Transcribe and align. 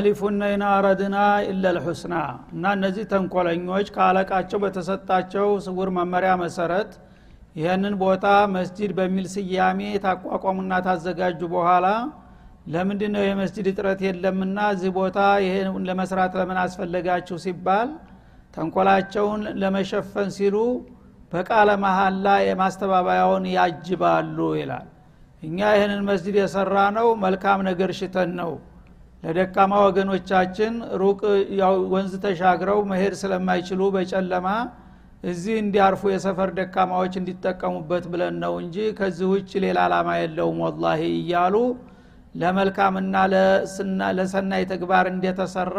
يحلفن 0.00 0.42
إن 0.52 0.62
أردنا 0.66 1.16
إلا 1.46 1.64
الحسنى 1.76 2.14
እና 2.52 2.70
እነዚህ 2.76 3.04
ተንኮለኞች 3.10 3.88
ከአለቃቸው 3.94 4.58
በተሰጣቸው 4.62 5.48
ስውር 5.64 5.88
መመሪያ 5.96 6.30
መሰረት 6.42 6.90
ይህንን 7.56 7.94
ቦታ 8.02 8.26
መስጂድ 8.54 8.92
በሚል 8.98 9.26
ስያሜ 9.34 9.80
ታቋቋሙና 10.04 10.72
ታዘጋጁ 10.86 11.40
በኋላ 11.54 11.86
ለምንድ 12.74 13.02
ነው 13.14 13.22
የመስጂድ 13.26 13.68
እጥረት 13.72 14.00
የለምና 14.06 14.68
እዚህ 14.74 14.94
ቦታ 14.98 15.18
ይህን 15.44 15.68
ለመስራት 15.90 16.32
ለምን 16.40 16.60
አስፈለጋችሁ 16.64 17.38
ሲባል 17.44 17.90
ተንኮላቸውን 18.56 19.44
ለመሸፈን 19.62 20.32
ሲሉ 20.38 20.56
በቃለ 21.32 21.70
መሀላ 21.84 22.26
የማስተባበያውን 22.46 23.46
ያጅባሉ 23.56 24.38
ይላል። 24.60 24.88
እኛ 25.42 25.58
ይህንን 25.76 26.02
መስጂድ 26.08 26.38
የሰራ 26.40 26.78
ነው 26.98 27.08
መልካም 27.22 27.60
ነገር 27.68 27.92
ሽተን 28.00 28.32
ነው 28.40 28.50
ለደካማ 29.22 29.72
ወገኖቻችን 29.86 30.74
ሩቅ 31.00 31.20
ወንዝ 31.92 32.12
ተሻግረው 32.22 32.78
መሄድ 32.90 33.14
ስለማይችሉ 33.22 33.80
በጨለማ 33.96 34.46
እዚህ 35.24 35.54
እንዲያርፉ 35.62 36.02
የሰፈር 36.12 36.50
ደካማዎች 36.58 37.14
እንዲጠቀሙበት 37.20 38.04
ብለን 38.12 38.36
ነው 38.44 38.54
እንጂ 38.62 38.76
ከዚህ 38.98 39.26
ውጭ 39.32 39.50
ሌላ 39.64 39.78
አላማ 39.86 40.10
የለውም 40.20 40.60
ወላሂ 40.66 41.02
እያሉ 41.18 41.56
ለመልካምና 42.34 43.14
ለሰናይ 44.18 44.64
ተግባር 44.72 45.06
እንደተሰራ 45.12 45.78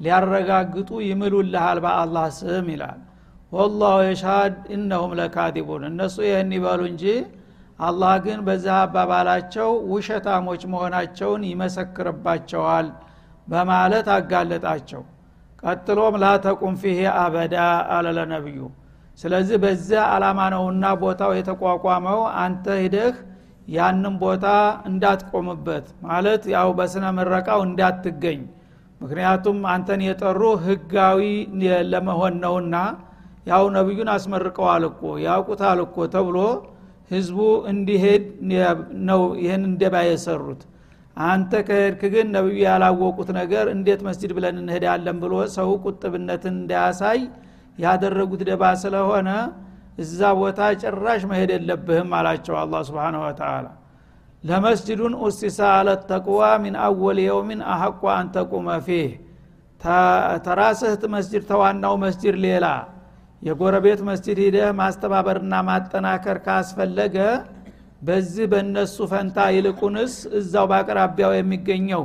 ሊያረጋግጡ 0.00 0.90
ይምሉልሃል 1.08 1.78
በአላህ 1.84 2.26
ስም 2.38 2.66
ይላል። 2.74 2.98
ወላሁ 3.52 3.96
የሻድ 4.06 4.54
እነሁም 4.76 5.12
ለካዲቡን። 5.18 5.82
እነሱ 5.90 6.16
ይህን 6.26 6.50
ይበሉ 6.56 6.80
እንጂ 6.90 7.04
አላህ 7.78 8.14
ግን 8.24 8.38
በዚህ 8.44 8.72
አባባላቸው 8.78 9.70
ውሸታሞች 9.90 10.62
መሆናቸውን 10.72 11.42
ይመሰክርባቸዋል 11.50 12.86
በማለት 13.48 14.06
አጋለጣቸው። 14.14 15.02
ቀጥሎም 15.62 16.14
ላተቁም 16.22 16.74
ፊሄ 16.82 17.00
አበዳ 17.18 17.56
አለ 17.94 18.06
ለነቢዩ 18.16 18.60
ስለዚህ 19.18 19.56
በዚያ 19.62 20.00
አላማ 20.14 20.40
ነውና 20.54 20.84
ቦታው 21.02 21.30
የተቋቋመው 21.36 22.20
አንተ 22.40 22.66
ሂደህ 22.82 23.14
ያንም 23.68 24.14
ቦታ 24.22 24.46
እንዳትቆምበት 24.90 25.86
ማለት 26.06 26.42
ያው 26.54 26.68
በስነ 26.78 27.04
ምረቃው 27.16 27.60
እንዳትገኝ። 27.68 28.40
ምክንያቱም 29.00 29.58
አንተን 29.72 30.00
የጠሩ 30.06 30.42
ህጋዊ 30.66 31.22
ለመሆን 31.92 32.34
ነውና 32.44 32.76
ያው 33.50 33.64
ነቢዩን 33.76 34.10
አስመርቀዋል 34.14 34.84
እኮ 34.90 35.02
ያውቁታል 35.24 35.80
እኮ 35.84 36.06
ተብሎ 36.14 36.38
ህዝቡ 37.10 37.38
እንዲሄድ 37.70 38.24
ነው 39.08 39.20
ይህን 39.42 39.62
እንደባ 39.68 39.96
የሰሩት። 40.06 40.62
አንተ 41.26 41.52
ከሄድክ 41.68 42.02
ግን 42.14 42.26
ነቢዩ 42.34 42.56
ያላወቁት 42.64 43.28
ነገር 43.38 43.66
እንዴት 43.74 44.00
መስጅድ 44.06 44.32
ብለን 44.36 44.56
እንሄዳለን 44.62 45.16
ብሎ 45.22 45.34
ሰው 45.54 45.68
ቁጥብነትን 45.84 46.54
እንዳያሳይ 46.56 47.20
ያደረጉት 47.78 48.42
ደባ 48.48 48.62
ስለሆነ 48.82 49.28
እዛ 50.02 50.20
ቦታ 50.38 50.60
ጭራሽ 50.82 51.22
መሄድ 51.30 51.50
የለብህም 51.54 52.10
አላቸው 52.18 52.56
አላ 52.60 52.82
ስብን 52.88 53.16
ወተላ 53.22 53.66
ለመስጅዱን 54.42 55.14
ኡሲሳ 55.24 55.58
አለ 55.76 55.88
ተቅዋ 56.10 56.40
ሚን 56.64 56.74
አወል 56.84 57.18
የውሚን 57.22 57.60
አሐቋ 57.72 58.02
አንተቁመ 58.16 58.68
ፊህ። 58.86 59.08
ተራስህት 60.44 61.02
መስጅድ 61.14 61.42
ተዋናው 61.50 61.94
መስጅድ 62.04 62.36
ሌላ 62.44 62.66
የጎረቤት 63.42 64.00
መስጅድ 64.08 64.38
ሂደህ 64.44 64.68
ማስተባበርና 64.78 65.54
ማጠናከር 65.68 66.38
ካስፈለገ 66.46 67.16
በዚህ 68.06 68.46
በእነሱ 68.52 68.96
ፈንታ 69.10 69.46
ይልቁንስ 69.54 70.14
እዛው 70.38 70.66
በአቅራቢያው 70.70 71.32
የሚገኘው 71.36 72.02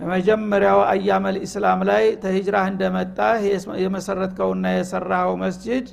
በመጀመሪያው 0.00 0.80
አያመል 0.90 1.36
ኢስላም 1.46 1.80
ላይ 1.88 2.04
ተሂጅራህ 2.22 2.66
እንደመጣህ 2.72 3.40
የመሰረትከውና 3.82 4.66
የሰራኸው 4.74 5.34
መስጅድ 5.42 5.86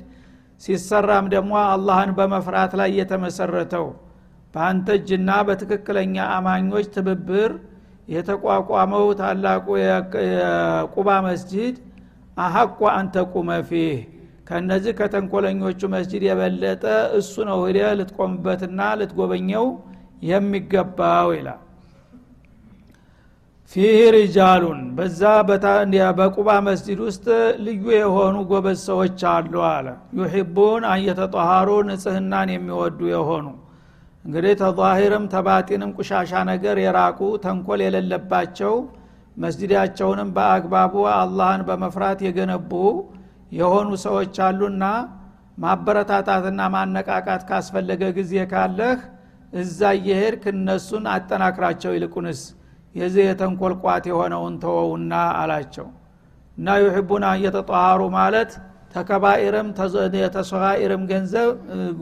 ሲሰራም 0.60 1.26
ደግሞ 1.34 1.54
አላህን 1.66 2.12
በመፍራት 2.18 2.74
ላይ 2.80 2.90
የተመሰረተው 3.00 3.86
በአንተ 4.54 4.88
እጅና 4.98 5.30
በትክክለኛ 5.48 6.16
አማኞች 6.36 6.86
ትብብር 6.94 7.52
የተቋቋመው 8.08 9.06
ታላቁ 9.20 9.66
የቁባ 9.80 11.08
መስጅድ 11.26 11.76
አሐቋ 12.36 12.80
አንተ 12.94 13.24
ቁመ 13.34 13.50
ፊህ 13.68 13.98
ከነዚህ 14.46 14.92
ከተንኮለኞቹ 14.98 15.80
መስጅድ 15.92 16.22
የበለጠ 16.26 16.84
እሱ 17.18 17.34
ነው 17.48 17.60
ሂደ 17.66 17.78
ልትቆምበትና 17.98 18.80
ልትጎበኘው 19.00 19.64
የሚገባው 20.30 21.30
ይላል። 21.36 21.62
ፊህ 23.72 24.00
ሪጃሉን 24.14 24.80
በዛ 24.96 25.22
በቁባ 26.18 26.48
መስጅድ 26.66 26.98
ውስጥ 27.06 27.26
ልዩ 27.64 27.84
የሆኑ 27.96 28.36
ጎበዝ 28.50 28.78
ሰዎች 28.88 29.22
አሉ 29.32 29.54
አለ። 29.70 29.86
ዩሒቡን 30.18 30.84
አየተጠሃሩ 30.92 31.70
ንጽህናን 31.88 32.50
የሚወዱ 32.54 33.00
የሆኑ 33.12 33.46
እንግዲህ 34.24 34.54
ተዛሂርም 34.60 35.24
ተባጢንም 35.32 35.90
ቁሻሻ 35.98 36.32
ነገር 36.48 36.76
የራቁ 36.84 37.20
ተንኮል 37.44 37.80
የሌለባቸው 37.84 38.74
መስጅዳቸውንም 39.36 40.30
በአግባቡ 40.36 40.94
አላህን 41.14 41.62
በመፍራት 41.68 42.20
የገነቡ 42.26 42.72
የሆኑ 43.56 43.88
ሰዎች 44.04 44.36
አሉና 44.46 44.84
ማበረታታትና 45.58 46.62
ማነቃቃት 46.74 47.42
ካስፈለገ 47.48 48.02
ጊዜ 48.16 48.32
ካለህ 48.50 48.98
እዛ 49.52 49.90
እየሄድክ 49.98 50.44
እነሱን 50.52 51.04
አጠናክራቸው 51.12 51.92
ይልቁንስ 51.96 52.40
የዚህ 52.94 53.24
የተንኮል 53.28 53.74
የሆነውን 54.10 54.54
ተወውና 54.62 55.12
አላቸው። 55.40 55.86
እና 56.58 56.76
ዩሕቡና 56.82 57.26
እየተጠሃሩ 57.38 58.02
ማለት 58.16 58.52
ተከባኢርም 58.94 59.68
የተሰጋኢርም 60.18 61.02
ገንዘብ 61.10 61.48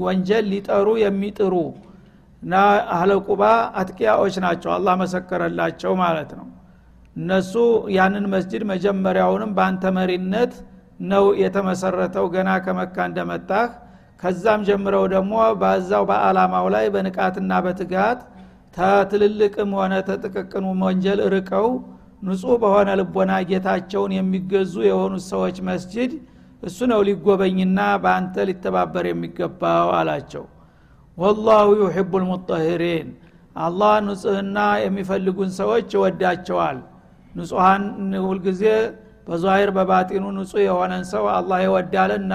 ወንጀል 0.04 0.44
ሊጠሩ 0.52 0.88
የሚጥሩ 1.02 1.54
እና 2.42 2.54
አህለ 2.94 3.12
ቁባ 3.26 3.42
አጥቂያዎች 3.80 4.34
ናቸው። 4.44 4.70
አላህ 4.76 4.94
መሰከረላቸው 5.02 5.92
ማለት 6.02 6.30
ነው። 6.38 6.46
እነሱ 7.16 7.54
ያንን 7.96 8.24
መስጅድ 8.32 8.62
መጀመሪያውንም 8.70 9.50
በአንተ 9.56 9.92
መሪነት 9.98 10.54
ነው 11.04 11.24
የተመሰረተው 11.40 12.26
ገና 12.34 12.50
ከመካ 12.64 12.96
እንደመጣህ። 13.08 13.68
ከዛም 14.22 14.60
ጀምረው 14.68 15.04
ደግሞ 15.12 15.32
በዛው 15.60 16.04
በአላማው 16.10 16.66
ላይ 16.74 16.86
በንቃትና 16.94 17.52
በትጋት 17.64 18.20
ተትልልቅም 18.76 19.72
ሆነ 19.78 19.94
ተጥቅቅኑ 20.08 20.64
ወንጀል 20.82 21.20
ርቀው 21.34 21.66
ንጹህ 22.26 22.56
በሆነ 22.62 22.90
ልቦና 23.00 23.32
ጌታቸውን 23.50 24.12
የሚገዙ 24.16 24.74
የሆኑት 24.86 25.24
ሰዎች 25.32 25.56
መስጅድ 25.68 26.12
እሱ 26.62 26.78
ነው 26.90 27.00
ሊጎበኝና 27.08 27.78
በአንተ 28.02 28.44
ሊተባበር 28.48 29.06
የሚገባው 29.08 29.88
አላቸው። 29.98 30.44
ወላሁ 31.18 31.66
ዩሕቡ 31.80 32.12
ልሙጠሂሪን 32.22 33.08
አላህ 33.56 33.94
ንጽህና 34.06 34.56
የሚፈልጉን 34.84 35.50
ሰዎች 35.58 35.88
ይወዳቸዋል። 35.96 36.78
ንጹሐን 37.34 37.84
ሁልጊዜ 38.24 38.62
በዛሂር 39.26 39.70
በባጢኑ 39.76 40.24
ንጹህ 40.36 40.62
የሆነን 40.66 41.04
ሰው 41.12 41.24
አላህ 41.34 41.58
ይወዳልና 41.64 42.34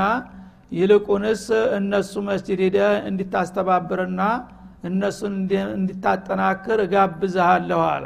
ይልቁንስ 0.71 1.43
እነሱ 1.77 2.13
መስጅድ 2.27 2.59
ሂደ 2.65 2.79
እንዲታስተባብርና 3.09 4.21
እነሱን 4.89 5.33
እንዲታጠናክር 5.75 6.79
እጋብዝሃለሁ 6.85 7.81
አለ። 7.89 8.05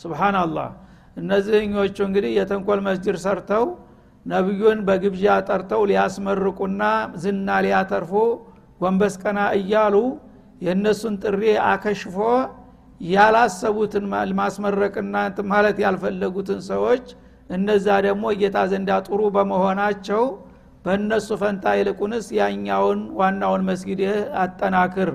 ስብሓናላህ 0.00 0.68
እነዚህኞቹ 1.16 1.96
እንግዲህ 2.06 2.32
የተንኮል 2.38 2.80
መስጅድ 2.86 3.16
ሰርተው 3.24 3.64
ነቢዩን 4.26 4.78
በግብዣ 4.86 5.24
ጠርተው 5.48 5.82
ሊያስመርቁና 5.90 6.82
ዝና 7.22 7.48
ሊያተርፉ 7.64 8.12
ጎንበስ 8.80 9.14
ቀና 9.22 9.40
እያሉ 9.58 9.96
የእነሱን 10.60 11.14
ጥሪ 11.24 11.42
አከሽፎ 11.66 12.16
ያላሰቡትን 13.08 14.04
ማስመረቅና 14.40 15.14
ማለት 15.52 15.76
ያልፈለጉትን 15.84 16.60
ሰዎች 16.70 17.06
እነዛ 17.50 17.86
ደግሞ 18.06 18.24
ጌታ 18.40 18.58
ዘንዳ 18.70 18.90
ጥሩ 19.06 19.20
በመሆናቸው 19.34 20.22
በእነሱ 20.84 21.28
ፈንታ 21.40 21.64
ይልቁንስ 21.78 22.26
ያኛውን 22.38 23.00
ዋናውን 23.18 23.62
መስጊድ 23.68 24.00
አጠናክር 24.42 25.10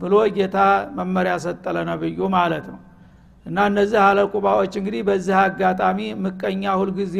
ብሎ 0.00 0.14
ጌታ 0.36 0.58
መመሪያ 0.98 1.34
ሰጠለ 1.44 1.76
ነብዩ 1.88 2.18
ማለት 2.36 2.66
ነው። 2.72 2.80
እና 3.46 3.58
እነዚህ 3.70 3.98
አለቁባዎች 4.06 4.72
እንግዲህ 4.80 5.02
በዚህ 5.08 5.36
አጋጣሚ 5.42 5.98
ምቀኛ 6.24 6.74
ሁልጊዜ 6.80 7.16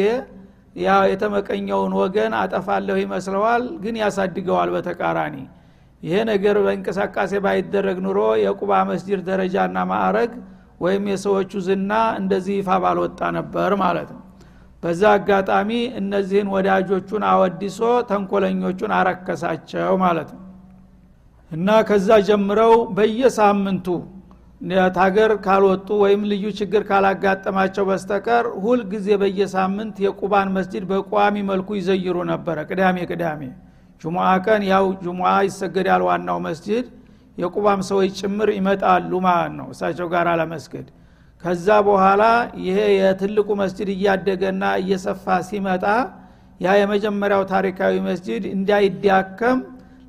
ያ 0.77 0.97
የተመቀኘውን 1.11 1.93
ወገን 2.01 2.33
አጠፋለሁ 2.41 2.97
ይመስለዋል 3.03 3.63
ግን 3.85 3.95
ያሳድገዋል 4.03 4.71
በተቃራኒ። 4.75 5.37
ይሄ 6.03 6.17
ነገር 6.31 6.57
በእንቅስቃሴ 6.65 7.33
ባይደረግ 7.45 7.99
ኑሮ 8.05 8.21
የቁባ 8.43 8.73
መስጅድ 8.91 9.21
ደረጃና 9.31 9.79
ማዕረግ 9.91 10.33
ወይም 10.81 11.05
የሰዎቹ 11.13 11.53
ዝና 11.67 11.93
እንደዚህ 12.21 12.57
ይፋ 12.61 12.71
ባልወጣ 12.85 13.21
ነበር 13.39 13.71
ማለት 13.83 14.11
ነው 14.15 14.23
በዛ 14.83 15.03
አጋጣሚ 15.15 15.71
እነዚህን 16.01 16.49
ወዳጆቹን 16.55 17.23
አወዲሶ 17.31 17.79
ተንኮለኞቹን 18.11 18.93
አረከሳቸው 18.99 19.95
ማለት 20.05 20.29
ነው። 20.35 20.43
እና 21.51 21.69
ከዛ 21.89 22.09
ጀምረው 22.29 22.75
በየሳምንቱ 22.97 23.87
ታገር 24.97 25.33
ካልወጡ 25.45 25.89
ወይም 26.03 26.23
ልዩ 26.31 26.45
ችግር 26.59 26.83
ካላጋጠማቸው 26.89 27.85
በስተቀር 27.91 28.45
ሁል 28.63 28.81
ጊዜ 28.93 29.09
በየሳምንት 29.23 29.97
የቁባን 30.05 30.49
መስጅድ 30.57 30.85
በቋሚ 30.91 31.37
መልኩ 31.51 31.69
ይዘይሩ 31.79 32.17
ነበረ። 32.33 32.57
ቅዳሜ 32.71 32.97
ቅዳሜ 33.11 33.43
ጁሙአ 34.03 34.27
ቀን 34.47 34.63
ያው 34.71 34.87
ጁሙአ 35.05 35.33
ይሰገዳል 35.47 36.03
ዋናው 36.09 36.39
መስጅድ 36.47 36.87
የቁባም 37.39 37.81
ሰዎች 37.89 38.13
ጭምር 38.21 38.49
ይመጣሉ 38.57 39.13
ማለት 39.27 39.53
ነው። 39.59 39.69
እሳቸው 39.75 40.07
ጋር 40.15 40.29
ለመስገድ 40.41 40.87
ከዛ 41.43 41.67
በኋላ 41.87 42.23
ይሄ 42.65 42.79
የትልቁ 42.95 43.49
መስጅድ 43.61 43.89
እያደገና 43.95 44.63
እየሰፋ 44.81 45.37
ሲመጣ 45.49 45.85
ያ 46.61 46.69
የመጀመሪያው 46.79 47.43
ታሪካዊ 47.53 47.95
መስጅድ 48.07 48.45
እንዳይዳከም 48.55 49.59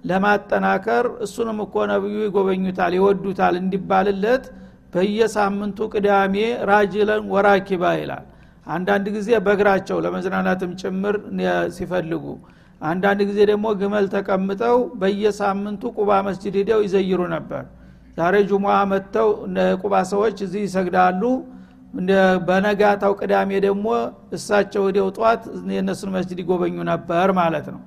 ለማጠናከር 0.09 1.05
እሱንም 1.25 1.57
እኮ 1.65 1.75
ነብዩ 1.91 2.15
ይጎበኙታል 2.25 2.93
ይወዱታል 2.97 3.55
እንዲባልለት 3.61 4.45
በየሳምንቱ 4.93 5.87
ቅዳሜ 5.93 6.35
ራጅለን 6.69 7.23
ወራኪባ 7.33 7.83
ይላል። 7.99 8.25
አንዳንድ 8.67 9.05
ጊዜ 9.15 9.29
በእግራቸው 9.45 9.97
ለመዝናናትም 10.05 10.71
ጭምር 10.81 11.15
ሲፈልጉ 11.75 12.25
አንዳንድ 12.81 13.21
ጊዜ 13.29 13.39
ደግሞ 13.49 13.67
ግመል 13.79 14.05
ተቀምጠው 14.13 14.77
በየሳምንቱ 15.01 15.83
ቁባ 15.97 16.09
መስጅድ 16.27 16.55
ሂደው 16.59 16.81
ይዘይሩ 16.85 17.21
ነበር 17.35 17.63
ዛሬ 18.17 18.35
ጁሙአ 18.50 18.75
መጥተው 18.91 19.29
ቁባ 19.81 19.94
ሰዎች 20.11 20.38
እዚህ 20.45 20.61
ይሰግዳሉ። 20.67 21.21
በነጋታው 22.47 23.13
ቅዳሜ 23.19 23.51
ደግሞ 23.65 23.85
እሳቸው 24.35 24.83
ሂደው 24.88 25.07
ጠዋት 25.15 25.44
የእነሱን 25.71 26.11
መስጅድ 26.15 26.39
ይጎበኙ 26.44 26.75
ነበር 26.91 27.27
ማለት 27.39 27.67
ነው። 27.73 27.81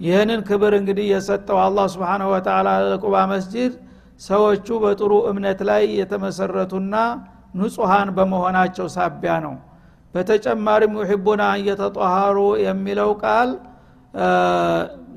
ይህንን 0.00 0.40
ክብር 0.48 0.72
እንግዲህ 0.78 1.06
የሰጠው 1.12 1.58
አላህ 1.64 1.84
ስብንሁ 1.92 2.28
ወተላ 2.32 2.68
ለቁባ 2.86 3.16
መስጅድ 3.32 3.72
ሰዎቹ 4.20 4.66
በጥሩ 4.82 5.12
እምነት 5.30 5.60
ላይ 5.68 5.82
የተመሰረቱና 6.00 6.94
ንጹሃን 7.54 8.08
በመሆናቸው 8.16 8.86
ሳቢያ 8.96 9.34
ነው። 9.44 9.54
በተጨማሪም 10.14 10.92
ዩሒቡና 11.00 11.42
እየተጠሃሩ 11.60 12.36
የሚለው 12.64 13.10
ቃል 13.22 13.50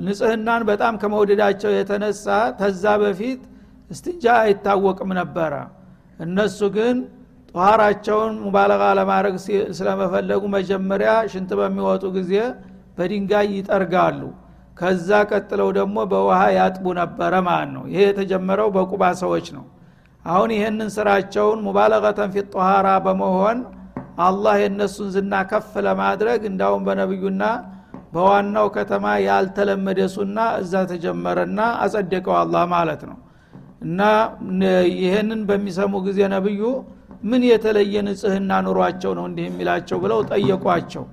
ንጽህናን 0.06 0.64
በጣም 0.70 0.94
ከመውደዳቸው 1.02 1.72
የተነሳ 1.76 2.26
ተዛ 2.60 2.86
በፊት 3.04 3.42
እስትንጃ 3.90 4.26
አይታወቅም 4.42 5.12
ነበረ። 5.20 5.54
እነሱ 6.20 6.60
ግን 6.76 6.98
ጠኋራቸውን 7.52 8.34
ሙባለቃ 8.46 8.84
ለማድረግ 9.00 9.36
ስለመፈለጉ 9.78 10.44
መጀመሪያ 10.56 11.12
ሽንት 11.32 11.52
በሚወጡ 11.60 12.04
ጊዜ 12.18 12.34
በድንጋይ 12.98 13.48
ይጠርጋሉ። 13.58 14.22
ከዛ 14.78 15.10
ቀጥለው 15.30 15.70
ደግሞ 15.78 15.98
በውሃ 16.12 16.40
ያጥቡ 16.58 16.86
ነበረ 17.00 17.34
ማለት 17.48 17.72
ነው። 17.76 17.84
ይሄ 17.92 18.02
የተጀመረው 18.10 18.70
በቁባ 18.76 19.04
ሰዎች 19.22 19.48
ነው። 19.56 19.66
አሁን 20.26 20.50
ይህንን 20.56 20.90
ስራቸውን 20.96 21.60
ሙባለቀተን 21.68 22.30
ፊት 22.36 22.48
ጠኋራ 22.56 22.88
በመሆን 23.06 23.58
አላህ 24.26 24.56
የእነሱን 24.62 25.10
ዝና 25.16 25.34
ከፍ 25.50 25.72
ለማድረግ 25.88 26.42
እንዳውም 26.50 26.86
በነብዩና 26.88 27.44
በዋናው 28.14 28.68
ከተማ 28.76 29.06
ያልተለመደ 29.26 30.00
ሱና 30.14 30.38
እዛ 30.62 30.84
ተጀመረና 30.92 31.60
አጸደቀው 31.84 32.36
አላህ 32.42 32.64
ማለት 32.74 33.02
ነው 33.10 33.18
እና 33.82 34.02
ይህንን 35.00 35.42
በሚሰሙ 35.50 35.94
ጊዜ 36.08 36.20
ነብዩ 36.34 36.62
ምን 37.24 37.42
የተለየ 37.50 37.96
ንጽህና 38.08 38.52
ኑሯቸው 38.66 39.12
ነው 39.18 39.26
እንዲህ 39.30 39.46
የሚላቸው 39.48 39.98
ብለው 40.04 40.20
ጠየቋቸው። 40.30 41.04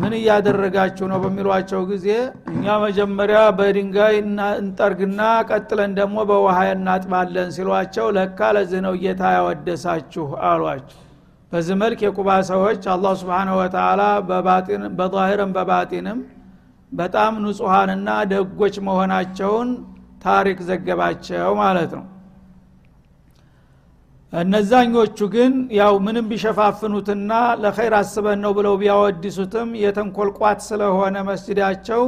ምን 0.00 0.12
እያደረጋችሁ 0.18 1.06
ነው 1.12 1.18
በሚሏቸው 1.22 1.80
ጊዜ 1.90 2.08
እኛ 2.52 2.76
መጀመሪያ 2.84 3.38
በድንጋይ 3.58 4.14
እንጠርግና 4.58 5.20
ቀጥለን 5.48 5.92
ደግሞ 5.98 6.18
በውሃ 6.30 6.58
እናጥባለን 6.74 7.48
ሲሏቸው 7.56 8.06
ለካ 8.16 8.50
ለዚህ 8.56 8.80
ነው 8.86 8.94
ጌታ 9.02 9.22
ያወደሳችሁ 9.36 10.26
አሏቸው። 10.50 11.00
በዚህ 11.52 11.76
መልክ 11.82 12.00
የቁባ 12.04 12.30
ሰዎች 12.50 12.82
አላህ 12.94 13.12
ስብንሁ 13.20 13.54
ወተላ 13.60 14.02
በዛሂርም 14.98 15.52
በባጢንም 15.56 16.18
በጣም 16.92 17.32
ንጹሐንና 17.44 18.08
ደጎች 18.30 18.76
መሆናቸውን 18.86 19.70
ታሪክ 20.22 20.58
ዘገባቸው 20.68 21.52
ማለት 21.60 21.90
ነው። 21.98 22.04
እነዛኞቹ 24.32 25.18
ግን 25.34 25.52
ያው 25.78 25.94
ምንም 26.06 26.26
ቢሸፋፍኑትና 26.30 27.30
ለኸይር 27.62 27.94
አስበን 28.00 28.40
ነው 28.44 28.52
ብለው 28.58 28.74
ቢያወድሱትም 28.80 29.68
የተንኮልቋት 29.82 30.58
ስለሆነ 30.66 31.16
መስጅዳቸው 31.28 32.02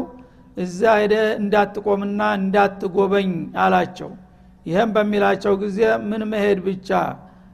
እዛ 0.56 0.80
ሄደ 1.00 1.14
እንዳትቆምና 1.40 2.20
እንዳትጎበኝ 2.40 3.30
አላቸው። 3.64 4.10
ይህም 4.66 4.90
በሚላቸው 4.96 5.54
ጊዜ 5.62 5.78
ምን 6.10 6.22
መሄድ 6.32 6.58
ብቻ? 6.66 6.90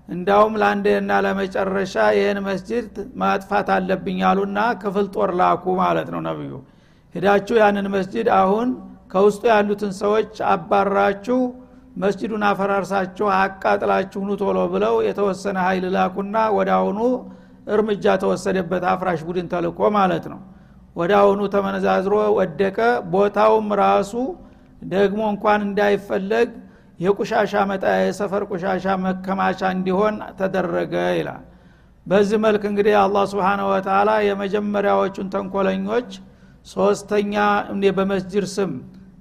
እንዳውም 0.09 0.55
ለአንድና 0.61 1.13
ለመጨረሻ 1.25 1.95
ይህን 2.17 2.39
መስጅድ 2.49 2.91
ማጥፋት 3.21 3.69
አለብኝ 3.77 4.19
አሉና 4.29 4.59
ክፍል 4.83 5.07
ጦር 5.15 5.31
ላኩ 5.41 5.65
ማለት 5.81 6.09
ነው 6.15 6.21
ነብዩ 6.27 6.51
ሄዳችሁ 7.15 7.57
ያንን 7.63 7.87
መስጅድ 7.95 8.29
አሁን 8.41 8.69
ከውስጡ 9.11 9.43
ያሉትን 9.53 9.93
ሰዎች 10.01 10.33
አባራችሁ 10.53 11.39
መስጅዱን 12.03 12.43
አፈራርሳችሁ 12.49 13.27
አቃጥላችሁ 13.37 14.21
ኑ 14.29 14.33
ቶሎ 14.41 14.59
ብለው 14.73 14.95
የተወሰነ 15.07 15.57
ሀይል 15.67 15.85
ላኩና 15.95 16.37
ወደ 16.57 16.71
አሁኑ 16.79 16.99
እርምጃ 17.75 18.05
ተወሰደበት 18.23 18.85
አፍራሽ 18.91 19.21
ቡድን 19.29 19.47
ተልኮ 19.53 19.89
ማለት 19.97 20.25
ነው። 20.33 20.41
ወደ 20.97 21.13
አሁኑ 21.21 21.41
ተመነዛዝሮ 21.55 22.15
ወደቀ። 22.39 22.79
ቦታውም 23.15 23.69
ራሱ 23.83 24.13
ደግሞ 24.91 25.21
እንኳን 25.33 25.61
እንዳይፈለግ 25.67 26.49
የቁሻሻ 27.01 27.53
መጣያ 27.71 27.97
የሰፈር 28.05 28.43
ቁሻሻ 28.51 28.87
መከማቻ 29.05 29.61
እንዲሆን 29.77 30.15
ተደረገ 30.39 30.95
ይላል። 31.19 31.43
በዚህ 32.07 32.39
መልክ 32.45 32.63
እንግዲህ 32.71 32.95
አላህ 33.03 33.25
ስብን 33.31 33.61
ወተላ 33.71 34.11
የመጀመሪያዎቹን 34.29 35.31
ተንኮለኞች 35.35 36.11
ሶስተኛ 36.73 37.35
በመስጅድ 37.99 38.47
ስም 38.55 38.71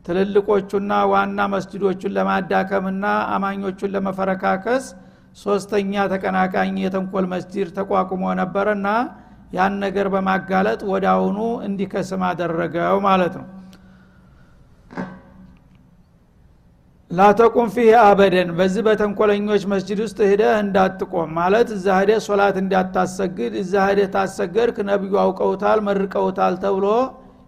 ትልልቆቹና 0.05 0.91
ዋና 1.11 1.39
መስጅዶቹን 1.53 2.13
ለማዳከምና 2.17 3.05
አማኞቹን 3.35 3.93
ለመፈረካከስ 3.95 4.85
ሶስተኛ 5.37 5.93
ተቀናቃኝ 6.11 6.75
የተንኮል 6.83 7.25
መስጅድ 7.31 7.69
ተቋቁሞ 7.77 8.33
ነበረና 8.41 8.87
ያን 9.55 9.73
ነገር 9.83 10.07
በማጋለጥ 10.13 10.81
ወደ 10.91 11.05
አሁኑ 11.13 11.37
እንዲከስም 11.67 12.23
አደረገው 12.29 12.97
ማለት 13.07 13.33
ነው። 13.39 13.47
ላተቁም 17.11 17.67
ፊህ 17.73 17.89
አበደን 18.03 18.49
በዚህ 18.57 18.81
በተንኮለኞች 18.87 19.63
መስጅድ 19.73 19.99
ውስጥ 20.05 20.17
ሂደህ 20.29 20.53
እንዳትቆም 20.63 21.29
ማለት 21.37 21.67
እዛ 21.75 21.87
ሂደህ 21.99 22.19
ሶላት 22.27 22.55
እንዳታሰግድ 22.61 23.53
እዛ 23.61 23.73
ሂደህ 23.89 24.09
ታሰገድክ 24.15 24.77
ነቢዩ 24.89 25.13
አውቀውታል 25.23 25.79
መርቀውታል 25.87 26.55
ተብሎ 26.63 26.87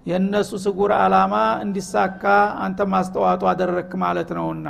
የእነሱ 0.08 0.52
ስጉር 0.64 0.92
አላማ 0.98 1.34
እንዲሳካ 1.64 2.24
አንተ 2.66 2.80
ማስተዋጡ 2.92 3.42
አደረክ 3.52 3.92
ማለት 4.04 4.30
ነውና። 4.38 4.68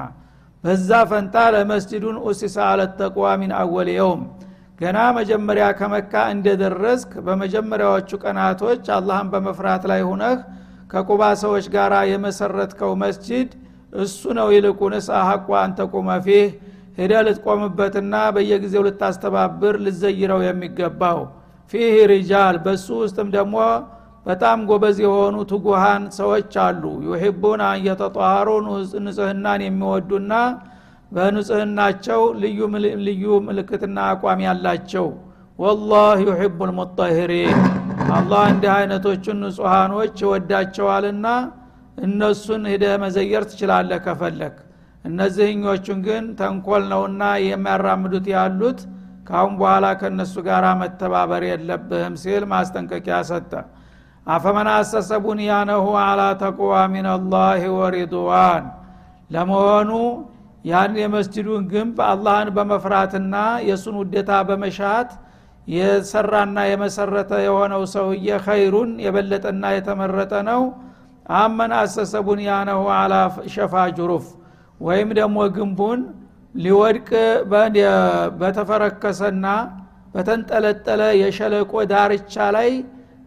በዛ 0.63 0.89
ፈንታ 1.09 1.35
ለመስጅዱን 1.55 2.17
ኡሲሳ 2.25 2.57
አለተቅዋ 2.69 3.25
ሚን 3.41 3.51
አወል 3.59 3.89
የውም። 3.93 4.21
ገና 4.81 4.97
መጀመሪያ 5.17 5.65
ከመካ 5.77 6.13
እንደደረስክ 6.33 7.11
በመጀመሪያዎቹ 7.27 8.09
ቀናቶች 8.23 8.83
አላህን 8.95 9.29
በመፍራት 9.33 9.83
ላይ 9.91 10.01
ሁነህ 10.09 10.39
ከቁባ 10.91 11.21
ሰዎች 11.43 11.65
ጋር 11.75 11.93
የመሰረትከው 12.11 12.91
መስጅድ 13.03 13.49
እሱ 13.93 14.21
ነው 14.37 14.47
ይልቁንስ 14.55 15.07
አሐቋ 15.19 15.49
አንተቁመ 15.61 16.09
ፊህ 16.25 16.45
ሄደ 16.97 17.13
ልትቆምበትና 17.25 18.15
በየጊዜው 18.35 18.83
ልታስተባብር 18.87 19.75
ልዘይረው 19.85 20.41
የሚገባው። 20.45 21.19
ፊህ 21.71 21.95
ሪጃል 22.11 22.55
በሱ 22.65 22.87
ውስጥም 23.01 23.29
ደግሞ 23.35 23.55
በጣም 24.27 24.59
ጎበዝ 24.69 24.97
የሆኑ 25.03 25.35
ትጉሃን 25.51 26.03
ሰዎች 26.17 26.53
አሉ። 26.63 26.83
ዩሒቡን 27.07 27.61
አንየተጧሃሩ 27.67 28.47
ንጽህናን 29.05 29.61
የሚወዱና 29.65 30.33
በንጽህናቸው 31.11 32.21
ልዩ 32.41 32.59
ልዩ 33.07 33.25
ምልክትና 33.45 33.97
አቋም 34.11 34.41
ያላቸው። 34.47 35.07
ወላህ 35.59 36.17
ዩሒቡ 36.25 36.59
ልሙጠሂሪን 36.69 37.59
አላህ 38.15 38.43
እንዲህ 38.51 38.71
አይነቶቹን 38.75 39.39
ንጹሃኖች 39.43 40.17
ይወዳቸዋልና 40.23 41.27
እነሱን 41.99 42.63
ሂደህ 42.71 42.93
መዘየር 43.03 43.43
ትችላለህ 43.51 43.99
ከፈለክ። 44.05 44.57
እነዚህኞቹን 45.05 45.99
ግን 46.07 46.23
ተንኮል 46.39 46.83
ነውና 46.91 47.23
የሚያራምዱት 47.45 48.25
ያሉት 48.35 48.79
ካሁን 49.27 49.53
በኋላ 49.59 49.85
ከእነሱ 50.01 50.35
ጋር 50.47 50.65
መተባበር 50.81 51.43
የለብህም 51.49 52.15
ሲል 52.21 52.43
ማስጠንቀቂያ 52.51 53.17
ሰጠ 53.29 53.51
አፈመን 54.27 54.67
አሰሰ 54.71 55.09
ቡንያነሁ 55.25 55.85
አላ 56.01 56.21
ተቅዋ 56.41 56.71
ሚንላህ 56.93 57.61
ወሪድዋን። 57.77 58.63
ለመሆኑ 59.31 59.91
ያን 60.65 60.93
የመስጅዱን 61.01 61.63
ግንብ 61.71 61.97
አላህን 62.07 62.49
በመፍራትና 62.55 63.35
የእሱን 63.67 63.95
ውዴታ 64.01 64.31
በመሻት 64.49 65.09
የሰራና 65.67 66.57
የመሰረተ 66.69 67.31
የሆነው 67.45 67.81
ሰውዬ 67.93 68.27
ኸይሩን 68.45 68.91
የበለጠና 69.05 69.63
የተመረጠ 69.75 70.33
ነው። 70.49 70.61
አመን 71.37 71.71
አሰሰ 71.79 72.13
ቡንያነሁ 72.27 72.81
አላ 72.97 73.13
ሸፋ 73.53 73.73
ጁሩፍ 73.97 74.27
ወይም 74.79 75.09
ደግሞ 75.19 75.37
ግንቡን 75.55 76.01
ሊወድቅ 76.55 77.09
በተፈረከሰና 78.41 79.45
በተንጠለጠለ 80.13 81.01
የሸለቆ 81.21 81.73
ዳርቻ 81.91 82.35
ላይ 82.55 82.69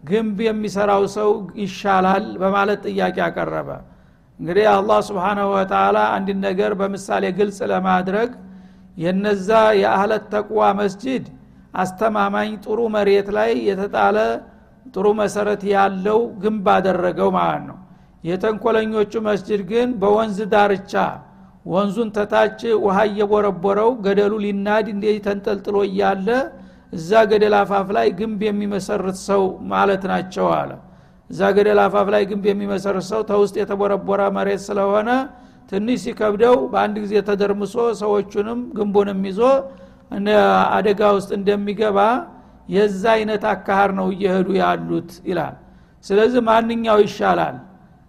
ግንብ 0.03 0.39
የሚሰራው 0.47 1.03
ሰው 1.17 1.31
ይሻላል 1.63 2.27
በማለት 2.43 2.81
ጥያቄ 2.89 3.17
አቀረበ። 3.27 3.69
እንግዲህ 4.41 4.67
አላህ 4.75 4.99
ስብሓናሁ 5.09 5.49
ወተላ 5.55 5.99
አንድ 6.15 6.29
ነገር 6.47 6.73
በምሳሌ 6.81 7.25
ግልጽ 7.39 7.59
ለማድረግ 7.73 8.31
የነዛ 8.97 9.49
የአህለት 9.81 10.25
ተቅዋ 10.33 10.61
መስጅድ 10.81 11.25
አስተማማኝ 11.75 12.51
ጥሩ 12.65 12.79
መሬት 12.95 13.29
ላይ 13.37 13.51
የተጣለ 13.69 14.17
ጥሩ 14.95 15.07
መሰረት 15.21 15.63
ያለው 15.73 16.21
ግንብ 16.43 16.67
አደረገው 16.75 17.31
ማለት 17.37 17.65
ነው። 17.69 17.77
የተንኮለኞቹ 18.25 19.13
መስጅድ 19.27 19.61
ግን 19.71 19.89
በወንዝ 20.01 20.39
ዳርቻ 20.53 20.95
ወንዙን 21.67 22.09
ተታች 22.17 22.61
ውሃ 22.85 22.99
እየቦረቦረው 23.09 23.91
ገደሉ 24.05 24.33
ሊናድ 24.45 24.87
እንዴ 24.95 25.07
ተንጠልጥሎ 25.27 25.77
እያለ 25.89 26.29
እዛ 26.93 27.11
ገደል 27.31 27.55
አፋፍ 27.59 27.89
ላይ 27.97 28.09
ግንብ 28.19 28.41
የሚመሰርት 28.47 29.19
ሰው 29.29 29.43
ማለት 29.73 30.03
ናቸው 30.13 30.47
አለ። 30.57 30.71
እዛ 31.31 31.41
ገደል 31.57 31.81
አፋፍ 31.85 32.09
ላይ 32.15 32.23
ግንብ 32.31 32.45
የሚመሰርት 32.51 33.05
ሰው 33.11 33.21
ተውስጥ 33.31 33.55
የተቦረቦረ 33.61 34.21
መሬት 34.37 34.63
ስለሆነ 34.69 35.11
ትንሽ 35.73 35.99
ሲከብደው 36.05 36.57
በአንድ 36.73 36.97
ጊዜ 37.05 37.15
ተደርምሶ 37.29 37.75
ሰዎቹንም 38.01 38.61
ግንቡንም 38.77 39.21
ይዞ 39.29 39.41
አደጋ 40.77 41.01
ውስጥ 41.17 41.31
እንደሚገባ 41.39 41.99
የዛ 42.69 43.03
አይነት 43.17 43.43
አካሃር 43.53 43.91
ነው 43.99 44.07
እየሄዱ 44.15 44.49
ያሉት 44.61 45.11
ይላል። 45.29 45.55
ስለዚህ 46.05 46.41
ማንኛው 46.49 46.99
ይሻላል? 47.05 47.57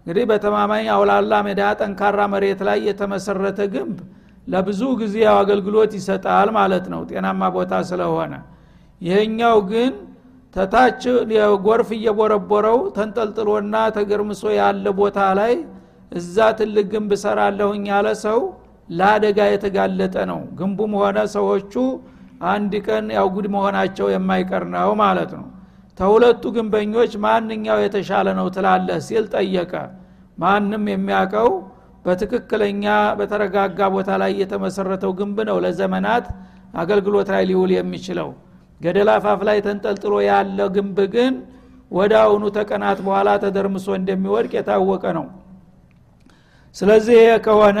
እንግዲህ 0.06 0.24
በተማማኝ 0.30 0.86
አውላላ 0.94 1.32
ሜዳ 1.46 1.62
ጠንካራ 1.80 2.20
መሬት 2.32 2.60
ላይ 2.68 2.78
የተመሰረተ 2.88 3.60
ግንብ 3.74 3.98
ለብዙ 4.46 4.80
ጊዜ 5.02 5.16
አገልግሎት 5.34 5.92
ይሰጣል 5.98 6.48
ማለት 6.56 6.86
ነው። 6.92 7.00
ጤናማ 7.10 7.42
ቦታ 7.56 7.72
ስለሆነ 7.90 8.32
ይሄኛው 9.02 9.56
ግን 9.70 9.92
ተታች 10.56 11.02
ጎርፍ 11.66 11.88
እየቦረቦረው 11.96 12.78
ተንጠልጥሎና 12.96 13.76
ተገርምሶ 13.96 14.42
ያለ 14.58 14.86
ቦታ 14.98 15.18
ላይ 15.38 15.54
እዛ 16.12 16.36
ትልቅ 16.58 16.86
ግንብ 16.92 17.12
ሰራለሁኝ 17.22 17.84
ያለ 17.92 18.08
ሰው 18.24 18.40
ለአደጋ 18.90 19.38
የተጋለጠ 19.50 20.16
ነው። 20.30 20.40
ግንቡም 20.58 20.92
ሆነ 21.00 21.18
ሰዎቹ 21.34 21.74
አንድ 22.50 22.72
ቀን 22.86 23.06
ያው 23.16 23.26
ጉድ 23.34 23.46
መሆናቸው 23.54 24.06
የማይቀር 24.14 24.64
ነው 24.74 24.92
ማለት 25.02 25.32
ነው። 25.38 25.46
ተሁለቱ 25.98 26.42
ግንበኞች 26.56 27.12
ማንኛው 27.24 27.78
የተሻለ 27.84 28.28
ነው 28.38 28.46
ትላለህ? 28.54 28.98
ሲል 29.06 29.24
ጠየቀ። 29.34 29.72
ማንም 30.38 30.84
የሚያውቀው 30.92 31.50
በትክክለኛ 32.04 32.84
በተረጋጋ 33.18 33.80
ቦታ 33.94 34.10
ላይ 34.22 34.32
የተመሰረተው 34.42 35.12
ግንብ 35.18 35.38
ነው 35.50 35.58
ለዘመናት 35.64 36.24
አገልግሎት 36.74 37.28
ላይ 37.34 37.42
ሊውል 37.50 37.72
የሚችለው 37.76 38.28
ገደል 38.82 39.08
አፋፍ 39.14 39.40
ላይ 39.48 39.58
ተንጠልጥሎ 39.66 40.14
ያለ 40.26 40.58
ግንብ 40.74 40.98
ግን 41.14 41.34
ወደ 41.90 42.12
አሁኑ 42.24 42.42
ተቀናት 42.56 42.98
በኋላ 43.06 43.28
ተደርምሶ 43.42 43.86
እንደሚወድቅ 43.98 44.52
የታወቀ 44.56 45.04
ነው። 45.18 45.26
ስለዚህ 46.76 47.18
ከሆነ 47.46 47.80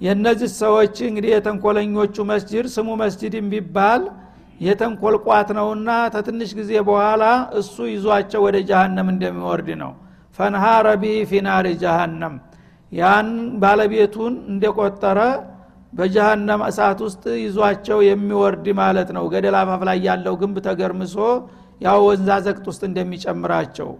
የእነዚህ 0.00 0.50
ሰዎች 0.60 0.96
እንግዲህ 1.08 1.30
የተንኮለኞቹ 1.34 2.16
መስጅድ 2.30 2.66
ስሙ 2.74 2.88
መስጅድም 3.00 3.46
ቢባል 3.52 4.02
የተንኮል 4.60 5.14
ቋት 5.26 5.48
ነውና 5.58 5.90
ተትንሽ 6.14 6.50
ጊዜ 6.58 6.72
በኋላ 6.88 7.24
እሱ 7.60 7.76
ይዟቸው 7.92 8.40
ወደ 8.46 8.56
ጃሃንም 8.70 9.08
እንደሚወርድ 9.12 9.68
ነው። 9.82 9.92
ፈንሃረ 10.38 10.86
ቢሂ 11.02 11.16
ፊናሪ 11.30 11.66
ጃሃንም 11.82 12.34
ያን 12.92 13.28
ባለቤቱን 13.62 14.34
እንደቆጠረ 14.52 15.18
በጀሃነም 15.92 16.60
እሳት 16.66 16.98
ውስጥ 17.06 17.24
ይዟቸው 17.42 17.98
የሚወርድ 18.06 18.66
ማለት 18.80 19.08
ነው። 19.16 19.24
ገደል 19.32 19.56
አፋፍ 19.60 19.82
ላይ 19.88 19.98
ያለው 20.08 20.34
ግንብ 20.40 20.56
ተገርምሶ 20.66 21.16
ያው 21.80 21.98
ወንዛዘቅት 22.08 22.66
ውስጥ 22.70 22.82
እንደሚጨምራቸው። 22.88 23.90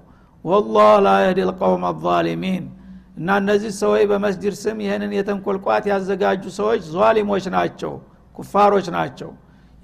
ወላህ 0.45 0.91
ላ 1.05 1.15
የህዲ 1.23 1.41
ልቀውም 1.49 1.83
አዛሊሚን። 1.89 2.65
እና 3.19 3.29
እነዚህ 3.43 3.73
ሰዎች 3.81 4.03
በመስጅድ 4.11 4.55
ስም 4.61 4.79
ይህንን 4.85 5.13
የተንኮልቋት 5.17 5.85
ያዘጋጁ 5.93 6.45
ሰዎች 6.59 6.83
ዟሊሞች 6.95 7.45
ናቸው 7.57 7.93
ኩፋሮች 8.35 8.87
ናቸው። 8.97 9.31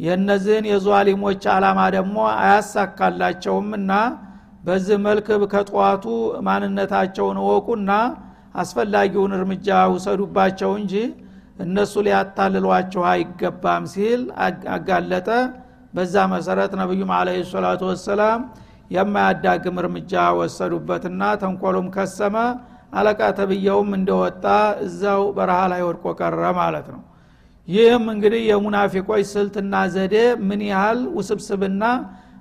የእነዚህን 0.01 0.65
የዟሊሞች 0.71 1.43
አላማ 1.53 1.81
ደግሞ 1.97 2.17
አያሳካላቸውም 2.39 3.69
እና 3.79 3.93
በዚህ 4.65 4.97
መልክ 5.07 5.29
ከጠዋቱ 5.53 6.05
ማንነታቸውን 6.47 7.39
እወቁና 7.43 7.91
አስፈላጊውን 8.63 9.33
እርምጃ 9.39 9.69
ውሰዱባቸው 9.95 10.71
እንጂ 10.81 10.95
እነሱ 11.57 11.95
ሊያታልሏችሁ 12.07 13.03
አይገባም 13.11 13.85
ሲል 13.93 14.23
አጋለጠ። 14.75 15.29
በዛ 15.95 16.15
መሰረት 16.33 16.73
ነቢዩም 16.81 17.11
አለ 17.19 17.29
ሰላቱ 17.51 17.83
ወሰላም 17.91 18.41
የማያዳግም 18.91 19.77
እርምጃ 19.83 20.13
ወሰዱበትና 20.39 21.23
ተንኮሉም 21.43 21.87
ከሰመ። 21.95 22.37
አለቃ 22.99 23.21
ተብየውም 23.39 23.91
እንደወጣ 23.99 24.45
እዛው 24.85 25.23
በረሃ 25.37 25.61
ላይ 25.73 25.81
ወድቆ 25.87 26.05
ቀረ 26.21 26.43
ማለት 26.59 26.87
ነው። 26.95 27.01
ይህም 27.69 28.05
እንግዲህ 28.13 28.43
የሙናፊቆች 28.51 29.25
ስልትና 29.33 29.75
ዘዴ 29.95 30.17
ምን 30.49 30.61
ያህል 30.71 31.01
ውስብስብና 31.17 31.83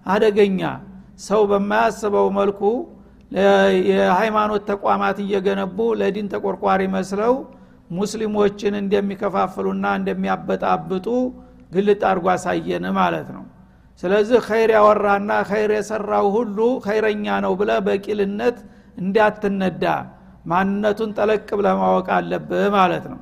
አደገኛ 0.05 0.61
ሰው 1.25 1.41
በማያስበው 1.51 2.27
መልኩ 2.37 2.61
የሃይማኖት 3.89 4.63
ተቋማት 4.71 5.17
እየገነቡ 5.23 5.77
ለዲን 5.99 6.27
ተቆርቋሪ 6.33 6.81
መስለው 6.95 7.33
ሙስሊሞችን 7.89 8.73
እንደሚከፋፍሉና 8.81 9.85
እንደሚያበጣብጡ 9.99 11.07
ግልጥ 11.71 12.01
አድርጎ 12.09 12.27
አሳየን 12.35 12.85
ማለት 12.97 13.27
ነው። 13.35 13.43
ስለዚህ 14.03 14.39
ኸይር 14.47 14.69
ያወራና 14.75 15.31
ኸይር 15.49 15.71
የሰራው 15.75 16.25
ሁሉ 16.35 16.57
ኸይረኛ 16.85 17.25
ነው 17.45 17.53
ብለ 17.59 17.71
በቂልነት 17.85 18.57
እንዳትነዳ 18.97 19.83
ማንነቱን 20.45 21.11
ጠለቅ 21.17 21.47
ብለ 21.59 21.67
ማወቅ 21.79 22.07
አለብህ 22.17 22.65
ማለት 22.75 23.05
ነው። 23.13 23.19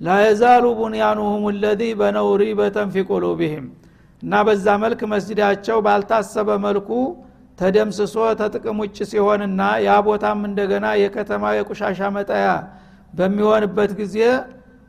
ላየዛሉ 0.00 0.64
ቡንያኑሁም 0.80 1.44
ለዚ 1.62 1.82
በነው 2.00 2.28
ሪበተን 2.42 2.90
ቁሉብህም 3.10 3.66
እና 4.22 4.34
በዛ 4.46 4.66
መልክ 4.82 5.00
መስጅዳቸው 5.12 5.78
ባልታሰበ 5.86 6.50
መልኩ 6.66 6.90
ተደምስሶ 7.58 8.16
ተጥቅም 8.40 8.78
ውጭ 8.82 8.98
ሲሆንና 9.10 9.60
ያ 9.86 9.94
ቦታም 10.06 10.40
እንደገና 10.48 10.86
የከተማ 11.02 11.44
የቁሻሻ 11.56 12.00
መጠያ 12.16 12.46
በሚሆንበት 13.12 13.92
ጊዜ 14.00 14.16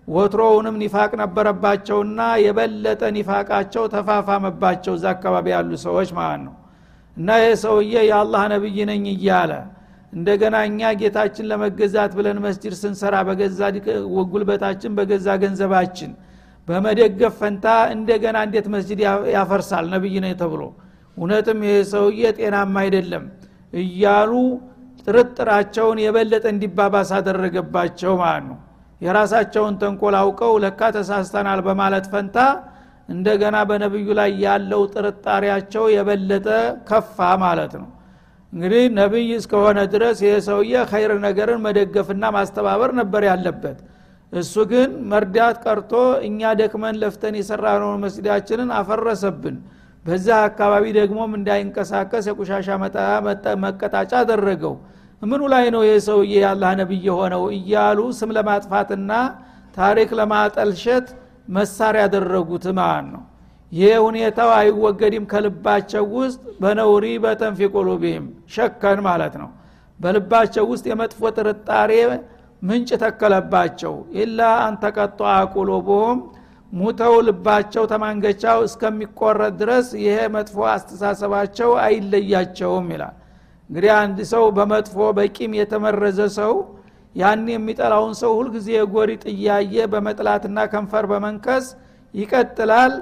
ወትሮውንም 0.08 0.76
ኒፋቅ 0.82 1.12
ነበረባቸውና 1.22 2.20
የበለጠ 2.44 3.02
ኒፋቃቸው 3.18 3.84
ተፋፋመባቸው 3.94 4.94
እዛ 4.98 5.06
አካባቢ 5.16 5.48
ያሉ 5.54 5.72
ሰዎች 5.84 6.10
ማለት 6.18 6.42
ነው። 6.46 6.56
እና 7.18 7.30
ይህ 7.42 7.54
ሰውዬ 7.64 7.94
የአላህ 8.10 8.44
ነብይ 8.54 8.78
ነኝ 8.90 9.06
እያለ 9.14 9.52
እንደገና 10.14 10.56
እኛ 10.70 10.82
ጌታችን 11.02 11.48
ለመገዛት 11.52 12.12
ብለን 12.18 12.38
መስጅድ 12.46 12.74
ስንሰራ 12.80 13.16
በገዛ 13.28 13.60
ጉልበታችን 14.32 14.92
በገዛ 14.98 15.28
ገንዘባችን 15.44 16.12
በመደገፍ 16.68 17.34
ፈንታ 17.42 17.66
እንደገና 17.96 18.38
እንዴት 18.48 18.68
መስጅድ 18.74 19.00
ያፈርሳል 19.36 19.86
ነብይ 19.94 20.16
ነኝ 20.26 20.34
ተብሎ። 20.42 20.62
እውነትም 21.18 21.60
ይህ 21.68 21.78
ሰውዬ 21.92 22.22
ጤናማ 22.38 22.76
አይደለም 22.84 23.24
እያሉ 23.74 24.32
ጥርጥራቸውን 25.10 25.98
የበለጠ 26.04 26.46
እንዲባባስ 26.51 27.12
አደረገባቸው 27.18 28.12
ማለት 28.22 28.44
ነው። 28.50 28.58
የራሳቸውን 29.01 29.75
ተንኮል 29.82 30.16
አውቀው 30.20 30.54
ለካ 30.63 30.82
ተሳስተናል 30.96 31.60
በማለት 31.68 32.06
ፈንታ 32.13 32.38
እንደገና 33.10 33.58
በነብዩ 33.70 34.08
ላይ 34.20 34.32
ያለው 34.44 34.82
ጥርጣሬያቸው 34.94 35.86
የበለጠ 35.94 36.48
ከፋ 36.89 37.18
ማለት 37.44 37.74
ነው። 37.82 37.88
እንግዲህ 38.54 38.84
ነቢይ 39.00 39.32
እስከሆነ 39.39 39.80
ድረስ 39.94 40.18
ይህ 40.25 40.36
ሰውዬ 40.48 40.75
ኸይር 40.92 41.12
ነገርን 41.25 41.60
መደገፍና 41.66 42.24
ማስተባበር 42.36 42.92
ነበር 43.00 43.24
ያለበት። 43.30 43.80
እሱ 44.34 44.54
ግን 44.72 44.89
መርዳት 45.12 45.58
ቀርቶ 45.66 45.92
እኛ 46.28 46.51
ደክመን 46.60 46.98
ለፍተን 47.01 47.36
የሰራነውን 47.39 48.01
መስጊዳችንን 48.06 48.70
አፈረሰብን። 48.80 49.58
በዛ 50.06 50.28
አካባቢ 50.48 50.86
ደግሞም 51.00 51.32
እንዳይንቀሳቀስ 51.39 52.25
የቁሻሻ 52.30 52.68
መቀጣጫ 53.63 54.12
አደረገው 54.22 54.75
ምኑ 55.22 55.42
ላይ 55.54 55.66
ነው 55.74 55.82
ይህ 55.86 55.98
ሰውዬ 56.06 56.34
የአላህ 56.36 56.72
ነቢይ 56.80 57.02
የሆነው 57.08 57.44
እያሉ 57.56 58.00
ስም 58.20 58.30
ለማጥፋትና 58.38 59.12
ታሪክ 59.78 60.10
ለማጠልሸት 60.20 61.08
መሳሪያ 61.50 62.02
ያደረጉት 62.06 62.66
ማለት 62.80 63.08
ነው? 63.14 63.24
ይህ 63.72 63.94
ሁኔታው 64.06 64.50
አይወገድም 64.58 65.26
ከልባቸው 65.32 66.06
ውስጥ 66.16 66.42
በነውሪ 66.62 67.06
በተንፊ 67.24 67.60
ቁሉቢህም 67.76 68.26
ሸከን 68.54 69.00
ማለት 69.08 69.36
ነው። 69.42 69.50
በልባቸው 70.00 70.66
ውስጥ 70.72 70.86
የመጥፎ 70.92 71.22
ጥርጣሬ 71.38 71.92
ምንጭ 72.62 72.90
ተከለባቸው። 73.04 73.94
ኢላ 74.22 74.40
አንተቀጧ 74.66 75.20
ቁሉቡሁም 75.56 76.18
ሙተው 76.74 77.14
ልባቸው 77.28 77.84
ተማንገቻው 77.92 78.60
እስከሚቆረጥ 78.68 79.54
ድረስ 79.62 79.88
ይሄ 80.04 80.18
መጥፎ 80.36 80.58
አስተሳሰባቸው 80.74 81.70
አይለያቸውም 81.86 82.88
ይላል 82.94 83.16
እንግዲህ 83.70 83.92
አንድ 83.98 84.20
ሰው 84.32 84.44
በመጥፎ 84.58 84.98
በቂም 85.18 85.52
የተመረዘ 85.60 86.20
ሰው 86.38 86.54
ያን 87.16 87.46
የሚጠላውን 87.52 88.14
ሰው 88.20 88.32
ሁልጊዜ 88.40 88.68
የጎሪጥ 88.76 89.24
እያየ 89.34 89.86
በመጥላትና 89.94 90.58
ከንፈር 90.72 91.06
በመንከስ 91.12 91.66
ይቀጥላል። 92.14 92.94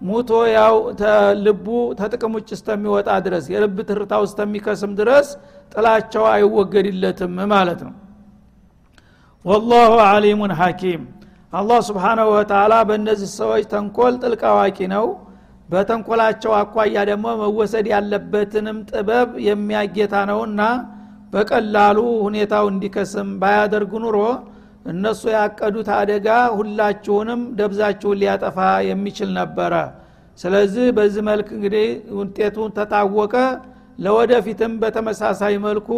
ሙቶ 0.00 0.30
ያው 0.52 0.74
ልቡ 1.44 1.66
ተጥቅም 1.98 2.32
ውጭ 2.38 2.48
እስተሚወጣ 2.56 3.10
ድረስ 3.26 3.44
የልብ 3.52 3.76
ትርታ 3.88 4.14
እስተሚከስም 4.24 4.92
ድረስ 4.98 5.28
ጥላቸው 5.72 6.24
አይወገድለትም 6.32 7.36
ማለት 7.52 7.80
ነው። 7.86 7.94
ወላሁ 9.44 9.92
አሊሙን 10.08 10.52
ሐኪም። 10.60 11.02
አላህ 11.52 11.78
ስብሓናሁ 11.88 12.28
ወተላ 12.36 12.74
በእነዚህ 12.88 13.30
ሰዎች 13.38 13.64
ተንኮል 13.72 14.14
ጥልቅ 14.22 14.42
አዋቂ 14.50 14.78
ነው 14.94 15.06
በተንኮላቸው 15.68 16.52
አኳያ 16.58 16.96
ደግሞ 17.10 17.26
መወሰድ 17.42 17.86
ያለበትንም 17.92 18.78
ጥበብ 18.90 19.30
የሚያጌታ 19.46 20.14
ነውና 20.30 20.62
በቀላሉ 21.32 21.98
ሁኔታው 22.26 22.64
እንዲከስም 22.72 23.30
ባያደርግ 23.40 23.92
ኑሮ 24.04 24.18
እነሱ 24.92 25.22
ያቀዱት 25.34 25.88
አደጋ 25.98 26.28
ሁላችሁንም 26.58 27.40
ደብዛችሁን 27.58 28.18
ሊያጠፋ 28.22 28.58
የሚችል 28.88 29.30
ነበረ። 29.38 29.74
ስለዚህ 30.38 30.86
በዚህ 30.96 31.22
መልክ 31.30 31.48
እንግዲህ 31.56 31.86
ውጤቱን 32.18 32.70
ተታወቀ። 32.78 33.34
ለወደፊትም 33.98 34.72
በተመሳሳይ 34.82 35.54
መልኩ 35.66 35.90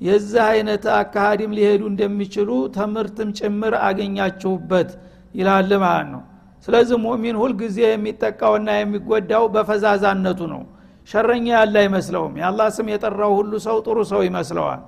የዚህ 0.00 0.42
አይነት 0.50 0.84
አካሃዲም 0.98 1.52
ሊሄዱ 1.58 1.82
እንደሚችሉ 1.90 2.48
ትምህርትም 2.76 3.28
ጭምር 3.38 3.74
አገኛችሁበት 3.86 4.90
ይላል 5.34 5.70
ማለት 5.84 6.08
ነው 6.14 6.22
ስለዚህ 6.68 6.96
ሙእሚን 7.02 7.36
ሁልጊዜ 7.42 7.78
የሚጠቃውና 7.86 8.68
የሚጎዳው 8.78 9.44
በፈዛዛነቱ 9.54 10.40
ነው። 10.52 10.62
ሸረኛ 11.08 11.46
ያለ 11.56 11.74
አይመስለውም። 11.82 12.32
የአላህ 12.40 12.68
ስም 12.76 12.86
የጠራው 12.92 13.32
ሁሉ 13.38 13.52
ሰው 13.66 13.76
ጥሩ 13.86 13.98
ሰው 14.10 14.20
ይመስለዋል። 14.28 14.80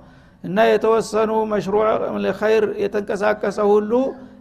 እና 0.43 0.57
የተወሰኑ 0.69 1.31
መሽሩዕ 1.51 1.85
ኸይር 2.39 2.65
የተንቀሳቀሰ 2.83 3.57
ሁሉ 3.71 3.91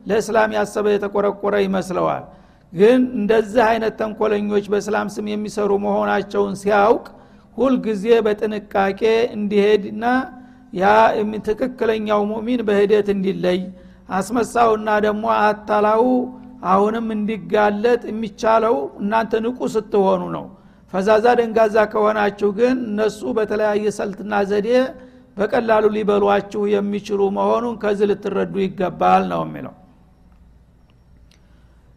ለእስላም 0.09 0.51
ያሰበ 0.59 0.87
የተቆረቆረ 0.95 1.55
ይመስለዋል። 1.67 2.25
ግን 2.73 3.01
እንደዚህ 3.21 3.63
አይነት 3.71 3.95
ተንኮለኞች 4.01 4.65
በእስላም 4.73 5.09
ስም 5.15 5.27
የሚሰሩ 5.33 5.71
መሆናቸውን 5.85 6.55
ሲያውቅ 6.63 7.05
ሁልጊዜ 7.57 8.05
በጥንቃቄ 8.27 9.01
እንዲሄድና 9.37 10.05
ያ 10.73 10.85
ትክክለኛው 11.49 12.21
ሙሚን 12.31 12.61
በሂደት 12.69 13.09
እንዲለይ 13.15 13.61
አስመሳውና 14.19 14.89
ደግሞ 15.07 15.25
አታላው 15.39 16.03
አሁንም 16.67 17.07
እንዲጋለጥ 17.15 18.01
የሚቻለው 18.11 18.77
እናንተ 19.01 19.33
ንቁ 19.45 19.59
ስትሆኑ 19.75 20.23
ነው። 20.37 20.47
ፈዛዛ 20.93 21.27
ደንጋዛ 21.39 21.77
ከሆናችሁ 21.93 22.49
ግን 22.59 22.77
እነሱ 22.87 23.21
በተለያየ 23.37 23.87
ሰልትና 23.99 24.35
ዘዴ 24.51 24.69
በቀላሉ 25.37 25.85
ሊበሏችሁ 25.97 26.63
የሚችሉ 26.73 27.21
መሆኑን 27.37 27.75
ከዚህ 27.83 28.07
ልትረዱ 28.11 28.55
ይገባል 28.65 29.23
ነው 29.33 29.43
የሚለው። 29.47 29.75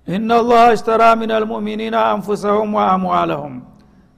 ኢናላህ 0.07 0.61
አሽተራ 0.67 1.03
ምን 1.19 1.31
አልሙእሚኒና 1.35 1.97
አንፉሰሁም 2.11 2.71
ወአምዋለሁም። 2.77 3.55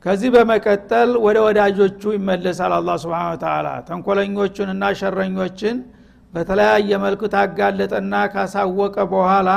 ከዚህ 0.05 0.29
በመቀጠል 0.35 1.09
ወደ 1.25 1.38
ወዳጆቹ 1.45 2.01
ይመለሳል 2.15 2.73
አላ 2.77 2.95
ስብን 3.03 3.38
ተላ 3.43 3.67
ተንኮለኞቹንና 3.88 4.83
ሸረኞችን 5.00 5.77
በተለያየ 6.33 6.91
መልኩ 7.03 7.21
ታጋለጠና 7.33 8.13
ካሳወቀ 8.33 8.95
በኋላ 9.13 9.50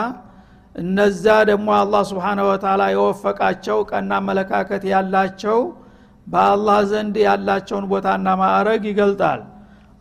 እነዛ 0.77 1.25
ደግሞ 1.51 1.69
አላህ 1.79 2.03
ስብሓነ 2.11 2.41
ወተላ 2.49 2.83
የወፈቃቸው 2.93 3.79
ቀና 3.91 4.11
አመለካከት 4.21 4.83
ያላቸው 4.91 5.59
በአላህ 6.27 6.79
ዘንድ 6.91 7.15
ያላቸውን 7.25 7.85
ቦታና 7.91 8.29
ማዕረግ 8.41 8.83
ይገልጣል። 8.91 9.41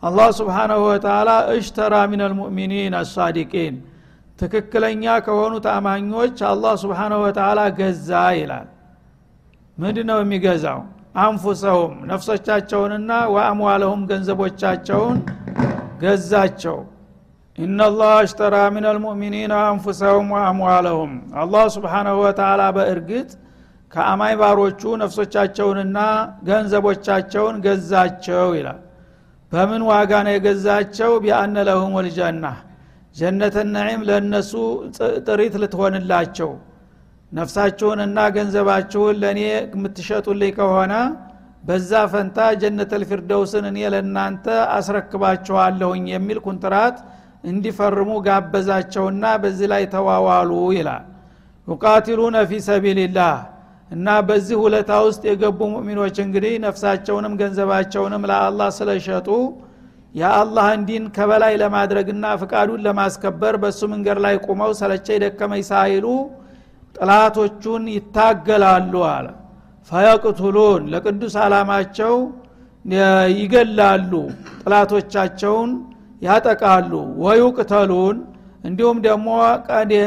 አላህ 0.02 0.28
ስብሓናሁ 0.38 0.80
ወተላ 0.88 1.28
እሽተራ 1.52 1.94
ምን 2.10 2.20
አልሙእሚኒን 2.26 2.94
አሳዲቂን 3.00 3.76
ትክክለኛ 4.38 5.04
ከሆኑት 5.26 5.66
አማኞች 5.74 6.36
አላህ 6.50 6.74
ስብሓናሁ 6.82 7.20
ወተላ 7.26 7.60
ገዛ 7.78 8.10
ይላል። 8.38 8.66
ምንድ 9.78 9.98
ነው 10.08 10.18
የሚገዛው? 10.22 10.80
አንፉሰሁም 11.18 11.94
ነፍሶቻቸውንና 12.10 13.10
ወአምዋለሁም 13.34 14.02
ገንዘቦቻቸውን 14.10 15.18
ገዛቸው 16.02 16.76
ኢናላህ 17.58 18.10
አሽተራ 18.16 18.54
ምን 18.74 18.84
አልሙእሚኒን 18.90 19.52
አንፉሰሁም 19.58 20.26
ወአምዋለሁም 20.34 21.12
አላህ 21.42 21.64
ስብሓናሁ 21.76 22.16
ወተላ 22.24 22.62
በእርግጥ 22.76 23.30
ከአማይ 23.92 24.34
ባሮቹ 24.40 24.80
ነፍሶቻቸውንና 25.02 25.98
ገንዘቦቻቸውን 26.48 27.56
ገዛቸው 27.66 28.48
ይላል 28.58 28.80
በምን 29.52 29.82
ዋጋ 29.90 30.12
ነው 30.26 30.32
የገዛቸው 30.34 31.12
ቢአነ 31.24 31.56
ለሁም 31.68 31.92
ወልጀና 31.98 32.46
ጀነተ 33.16 33.56
ነዒም 33.74 34.00
ለእነሱ 34.08 34.52
ጥሪት 35.26 35.54
ልትሆንላቸው. 35.62 36.50
ነፍሳችሁንና 37.32 38.18
ገንዘባችሁን 38.36 39.16
ለእኔ 39.22 39.40
የምትሸጡልኝ 39.72 40.52
ከሆነ 40.58 40.92
በዛ 41.68 41.92
ፈንታ 42.12 42.38
ጀነተል 42.62 43.02
ፊርደውስን 43.10 43.64
እኔ 43.70 43.78
ለእናንተ 43.94 44.44
አስረክባችኋለሁኝ 44.76 46.04
የሚል 46.14 46.38
ኩንትራት 46.46 46.98
እንዲፈርሙ 47.46 48.10
ጋበዛቸውና 48.26 49.24
በዚህ 49.42 49.68
ላይ 49.72 49.84
ተዋዋሉ 49.92 50.50
ይላል። 50.76 51.04
ዩቃቲሉነ 51.68 52.36
ፊ 52.48 52.58
ሰቢልላህ 52.66 53.36
እና 53.90 54.06
በዚህ 54.28 54.56
ሁለታ 54.62 54.92
ውስጥ 55.06 55.22
የገቡ 55.28 55.60
ሙእሚኖች 55.72 56.16
እንግዲህ 56.24 56.54
ነፍሳቸውንም 56.64 57.34
ገንዘባቸውንም 57.40 58.22
ለአላህ 58.30 58.68
ስለሸጡ 58.78 59.28
የአላህን 60.14 60.82
ዲን 60.88 61.04
ከበላይ 61.16 61.54
ለማድረግና 61.62 62.26
ፍቃዱን 62.42 62.82
ለማስከበር 62.86 63.54
በእሱ 63.62 63.80
መንገድ 63.92 64.18
ላይ 64.24 64.34
ቁመው 64.46 64.70
ሰለቸኝ 64.80 65.18
ደከመኝ 65.24 65.62
ሳይሉ 65.70 66.06
ጥላቶቹን 66.96 67.84
ይታገላሉ 67.94 68.94
አለ። 69.10 69.26
ፈየቅቱሉን 69.90 70.84
ለቅዱስ 70.92 71.34
አላማቸው 71.42 72.14
ይገላሉ። 73.40 74.12
ጥላቶቻቸውን 74.62 75.70
ያጠቃሉ። 76.22 76.92
ወዩቅተሉን 77.24 78.16
እንዲሁም 78.64 78.98
ደግሞ 79.06 79.28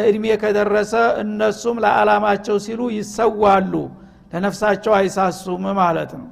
እድሜ 0.10 0.26
ከደረሰ 0.42 0.94
እነሱም 1.22 1.78
ለዓላማቸው 1.84 2.58
ሲሉ 2.66 2.82
ይሰዋሉ 2.96 3.74
ለነፍሳቸው 4.34 4.94
አይሳሱም 4.98 5.64
ማለት 5.80 6.12
ነው። 6.20 6.28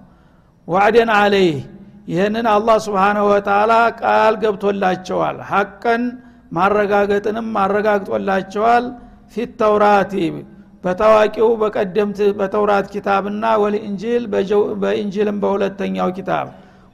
ዋዕደን 0.67 1.11
አለይህ 1.17 1.57
ይህንን 2.07 2.45
አላህ 2.51 2.77
ስብሓንሁ 2.85 3.23
ወተላ 3.31 3.71
ቃል 4.01 4.33
ገብቶላቸዋል። 4.43 5.37
ሐቀን 5.49 6.03
ማረጋገጥንም 6.51 7.49
አረጋግጦላቸዋል። 7.63 8.85
ፊት 9.33 9.51
ተውራቲ 9.61 10.13
በታዋቂው 10.83 11.49
በቀደምት 11.61 12.19
በተውራት 12.39 12.85
ኪታብና 12.93 13.45
ወልኢንጂል 13.61 14.23
በኢንጂልም 14.81 15.37
በሁለተኛው 15.43 16.09
ኪታብ 16.17 16.47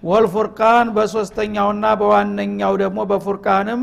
ወልፉርቃን 0.03 0.87
በሶስተኛውና 0.95 1.85
በዋነኛው 1.99 2.73
ደግሞ 2.81 2.99
በፉርቃንም 3.11 3.81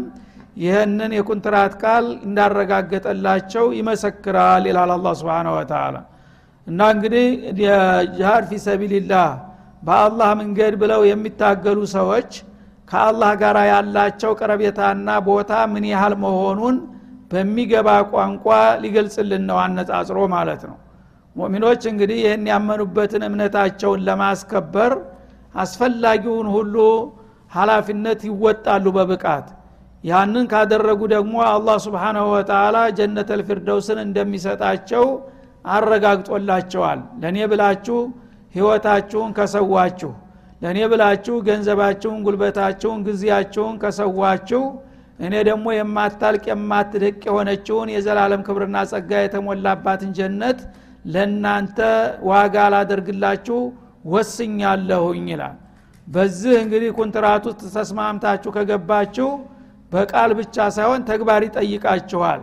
ይህንን 0.63 1.13
የኩንትራት 1.17 1.75
ቃል 1.83 2.07
እንዳረጋገጠላቸው 2.27 3.67
ይመሰክራል 3.79 4.65
ይላል 4.71 4.91
አላ 4.97 5.13
ስብን 5.21 5.49
ወተላ 5.55 5.97
እና 6.67 6.81
እንግዲህ 6.95 7.27
ጅሃድ 8.17 8.45
ፊ 8.51 8.59
ሰቢልላህ 8.67 9.29
በአላህ 9.83 10.31
መንገድ 10.41 10.75
ብለው 10.83 11.03
የሚታገሉ 11.11 11.79
ሰዎች 11.95 12.31
ከአላህ 12.89 13.31
ጋር 13.43 13.57
ያላቸው 13.71 14.33
ቀረቤታና 14.41 15.09
ቦታ 15.29 15.53
ምን 15.73 15.85
ያህል 15.93 16.15
መሆኑን 16.25 16.77
በሚገባ 17.33 17.89
ቋንቋ 18.13 18.47
ሊገልጽልን 18.83 19.43
ነው 19.51 19.59
አነጻጽሮ 19.65 20.19
ማለት 20.35 20.63
ነው። 20.71 20.77
ሙእሚኖች 21.37 21.83
እንግዲህ 21.91 22.19
ይህን 22.25 22.45
ያመኑበትን 22.53 23.23
እምነታቸውን 23.29 24.01
ለማስከበር 24.09 24.93
አስፈላጊውን 25.55 26.49
ሁሉ 26.55 26.77
ሀላፊነት 27.53 28.21
ይወጣሉ 28.29 28.87
በብቃት። 28.97 29.47
ያንን 30.05 30.45
ካደረጉ 30.53 31.01
ደግሞ 31.15 31.35
አላህ 31.49 31.77
ስብሓናሁ 31.87 32.27
ወተላ 32.35 32.77
ጀነት 32.99 33.31
ልፊርደውስን 33.41 33.99
እንደሚሰጣቸው 34.05 35.05
አረጋግጦላቸዋል። 35.75 37.01
ለእኔ 37.23 37.39
ብላችሁ 37.51 37.99
ህይወታችሁን 38.55 39.31
ከሰዋችሁ 39.39 40.13
ለእኔ 40.63 40.79
ብላችሁ 40.93 41.35
ገንዘባችሁን 41.47 42.19
ጉልበታችሁን 42.27 43.03
ጊዜያችሁን 43.07 43.75
ከሰዋችሁ 43.83 44.63
እኔ 45.21 45.35
ደግሞ 45.49 45.67
የማታልቅ 45.77 46.45
የማትደቅ 46.51 47.19
የሆነችውን 47.29 47.89
የዘላለም 47.95 48.43
ክብርና 48.47 48.77
ጸጋ 48.91 49.11
የተሞላባትን 49.23 50.11
ጀነት 50.19 50.61
ለእናንተ 51.13 51.79
ዋጋ 52.31 52.57
ላደርግላችሁ 52.75 53.59
ወስኛለሁኝ 54.05 55.27
ይላል። 55.33 55.57
በዚህ 56.07 56.55
እንግዲህ 56.63 56.91
ኩንትራት 56.99 57.43
ውስጥ 57.49 57.63
ተስማምታችሁ 57.75 58.51
ከገባችሁ 58.57 59.29
በቃል 59.93 60.31
ብቻ 60.39 60.57
ሳይሆን 60.77 61.01
ተግባር 61.09 61.41
ይጠይቃችኋል። 61.47 62.41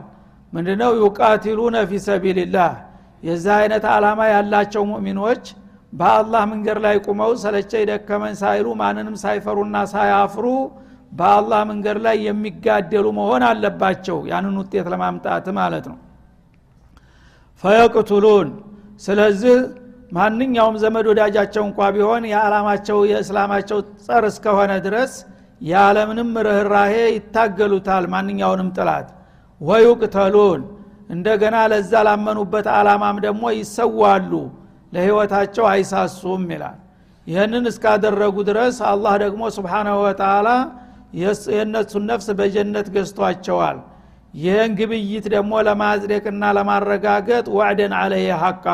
ምንድነው? 0.54 0.92
ዩቃቲሉነ 1.02 1.76
ፊ 1.90 2.00
ሰቢልላህ። 2.06 2.74
የዚህ 3.24 3.54
አይነት 3.60 3.84
አላማ 3.94 4.20
ያላቸው 4.34 4.84
ሙእሚኖች 4.90 5.44
በአላህ 5.94 6.42
መንገድ 6.52 6.78
ላይ 6.86 6.96
ቁመው 7.06 7.32
ሰለቸ 7.44 7.72
ደከመን 7.90 8.36
ሳይሉ 8.42 8.68
ማንንም 8.82 9.16
ሳይፈሩና 9.24 9.78
ሳያፍሩ 9.94 10.46
በአላህ 11.12 11.62
መንገድ 11.70 11.98
ላይ 12.06 12.18
የሚጋደሉ 12.28 13.06
መሆን 13.20 13.44
አለባቸው። 13.50 14.18
ያንን 14.32 14.56
ውጤት 14.62 14.88
ለማምጣት 14.94 15.46
ማለት 15.60 15.86
ነው። 15.92 15.98
ፈየቅቱሉን። 17.64 18.50
ስለዚህ 19.02 19.58
ማንኛውም 20.12 20.76
ዘመድ 20.82 21.06
ወዳጃቸው 21.12 21.64
እንኳ 21.68 21.80
ቢሆን 21.96 22.24
የዓላማቸው 22.30 23.00
የእስላማቸው 23.10 23.80
ጸር 24.06 24.26
እስከሆነ 24.30 24.74
ድረስ 24.86 25.14
ያለምንም 25.62 26.32
ርኅራሄ 26.48 26.94
ይታገሉታል 27.16 28.06
ማንኛውንም 28.14 28.70
ጥላት። 28.78 29.08
ወዩቅተሉን። 29.62 30.62
እንደገና 31.10 31.58
ለዛ 31.72 31.92
ላመኑበት 32.08 32.68
አላማም 32.78 33.18
ደግሞ 33.26 33.44
ይሰዋሉ 33.58 34.32
ለህይወታቸው 34.94 35.66
አይሳሱም 35.72 36.44
ይላል። 36.54 36.78
ይህንን 37.28 37.66
እስካደረጉ 37.72 38.36
ድረስ 38.50 38.76
አላህ 38.92 39.14
ደግሞ 39.24 39.44
ስብሓናሁ 39.56 39.96
ወተላ 40.06 40.50
የእነሱን 41.50 42.04
ነፍስ 42.12 42.28
በጀነት 42.40 42.88
ገዝቷቸዋል። 42.96 43.78
ይህን 44.34 44.72
ግብይት 44.80 45.26
ደግሞ 45.34 45.54
ለማጽደቅና 45.68 46.44
ለማረጋገጥ 46.58 47.46
ዋዕደን 47.58 47.94
አለየ 48.00 48.30
ሐቃ 48.44 48.66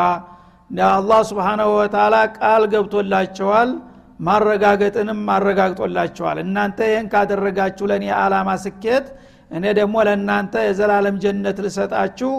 አላህ 0.91 1.19
ስብሓናሁ 1.29 1.69
ወተላ 1.75 2.15
ቃል 2.37 2.63
ገብቶላቸዋል 2.73 3.69
ማረጋገጥንም 4.19 5.19
ማረጋግጦላቸዋል። 5.27 6.37
እናንተ 6.43 6.79
ይህን 6.89 7.07
ካደረጋችሁ 7.13 7.85
ለእኔ 7.91 8.05
አላማ 8.19 8.49
ስኬት 8.63 9.05
እኔ 9.51 9.63
ደግሞ 9.79 9.95
ለእናንተ 10.07 10.53
የዘላለም 10.67 11.15
ጀነት 11.23 11.57
ልሰጣችሁ 11.65 12.31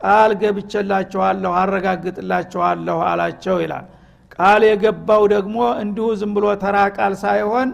ቃል 0.00 0.32
ገብቼላችኋለሁ 0.42 1.52
አረጋግጥላችኋለሁ 1.60 2.98
አላቸው 3.10 3.56
ይላል። 3.64 3.86
ቃል 4.34 4.62
የገባው 4.68 5.22
ደግሞ 5.34 5.56
እንዲሁ 5.82 6.08
ዝም 6.20 6.32
ብሎ 6.36 6.46
ተራ 6.62 6.78
ቃል 6.96 7.14
ሳይሆን 7.22 7.68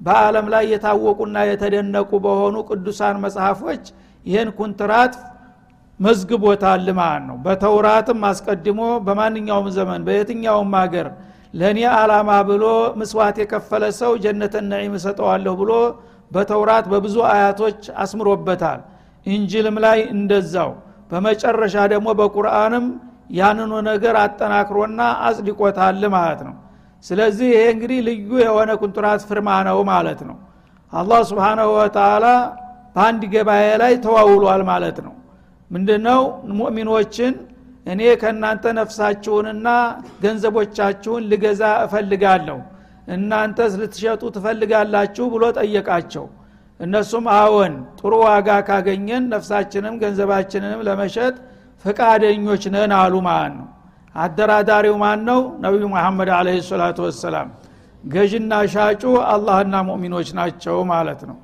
በአለም 0.00 0.46
ላይ 0.54 0.64
የታወቁና 0.72 1.36
የተደነቁ 1.50 2.10
በሆኑ 2.24 2.56
ቅዱሳን 2.68 3.16
መጽሐፎች 3.24 3.84
ይህን 4.26 4.50
ኩንትራት 4.58 5.14
መዝግቦታል 6.00 6.86
ማለት 6.98 7.22
ነው። 7.28 7.36
በተውራትም 7.44 8.20
አስቀድሞ 8.30 8.80
በማንኛውም 9.06 9.68
ዘመን 9.76 10.00
በየትኛውም 10.06 10.72
ሀገር 10.80 11.08
ለእኔ 11.54 11.80
አላማ 11.94 12.30
ብሎ 12.48 12.64
ምስዋት 13.00 13.36
የከፈለ 13.42 13.84
ሰው 13.98 14.12
ጀነተ 14.24 14.54
ነዒም 14.70 14.94
እሰጠዋለሁ 14.98 15.52
ብሎ 15.60 15.72
በተውራት 16.30 16.86
በብዙ 16.92 17.16
አያቶች 17.32 17.80
አስምሮበታል። 18.02 18.80
ኢንጅልም 19.26 19.76
ላይ 19.84 19.98
እንደዛው። 20.14 20.70
በመጨረሻ 21.10 21.76
ደግሞ 21.92 22.08
በቁርአንም 22.20 22.86
ያንኑ 23.32 23.72
ነገር 23.90 24.14
አጠናክሮና 24.22 25.00
አጽድቆታል 25.26 26.02
ማለት 26.16 26.40
ነው። 26.48 26.54
ስለዚህ 27.04 27.48
ይሄ 27.52 27.62
እንግዲህ 27.74 27.98
ልዩ 28.08 28.30
የሆነ 28.42 28.70
ኩንትራት 28.82 29.22
ፍርማ 29.28 29.48
ነው 29.68 29.78
ማለት 29.90 30.20
ነው። 30.28 30.36
አላህ 30.92 31.20
ስብሓናሁ 31.30 31.68
ወተላ 31.78 32.26
በአንድ 32.96 33.22
ገበያ 33.32 33.70
ላይ 33.82 33.92
ተዋውሏል 34.04 34.62
ማለት 34.68 34.98
ነው 35.06 35.14
ምንድነው? 35.74 36.20
ሙእሚኖችን 36.58 37.34
እኔ 37.86 38.00
ከእናንተ 38.20 38.64
ነፍሳችሁንና 38.78 39.68
ገንዘቦቻችሁን 40.24 41.22
ልገዛ 41.30 41.62
እፈልጋለሁ። 41.84 42.58
እናንተስ 43.14 43.72
ልትሸጡ 43.80 44.22
ትፈልጋላችሁ 44.36 45.24
ብሎ 45.34 45.44
ጠየቃቸው። 45.58 46.24
እነሱም 46.80 47.26
አዎን 47.34 47.74
ጥሩ 47.98 48.12
ዋጋ 48.24 48.48
ካገኘን 48.68 49.24
ነፍሳችንም 49.34 49.94
ገንዘባችንንም 50.02 50.80
ለመሸጥ 50.88 51.34
ፈቃደኞች 51.84 52.62
ነን 52.74 52.92
አሉ 53.00 53.14
ማለት 53.28 53.54
ነው። 53.58 53.68
አደራዳሪው 54.14 54.96
ማን 55.02 55.20
ነው 55.28 55.40
ነቢዩ 55.64 55.84
መሐመድ 55.94 56.30
አለ 56.36 56.48
ሰላቱ 56.68 56.98
ወሰላም። 57.06 57.48
ገዥና 58.04 58.52
ሻጩ 58.72 59.02
አላህና 59.32 59.74
ሙእሚኖች 59.88 60.28
ናቸው 60.38 60.76
ማለት 60.92 61.20
ነው 61.28 61.36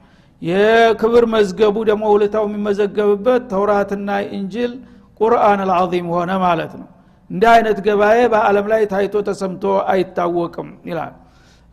የክብር 0.43 1.25
መዝገቡ 1.35 1.77
ደግሞ 1.89 2.05
ውልታው 2.13 2.45
የሚመዘገብበት 2.49 3.43
ተውራትና 3.51 4.09
እንጅል 4.37 4.73
ቁርአን 5.21 5.61
አልዓዚም 5.65 6.07
ሆነ 6.15 6.31
ማለት 6.45 6.73
ነው። 6.81 6.89
እንዲህ 7.31 7.51
አይነት 7.55 7.79
ገባኤ 7.87 8.19
በአለም 8.33 8.67
ላይ 8.73 8.83
ታይቶ 8.93 9.17
ተሰምቶ 9.29 9.65
አይታወቅም 9.93 10.69
ይላል። 10.89 11.13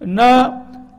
እና 0.02 0.20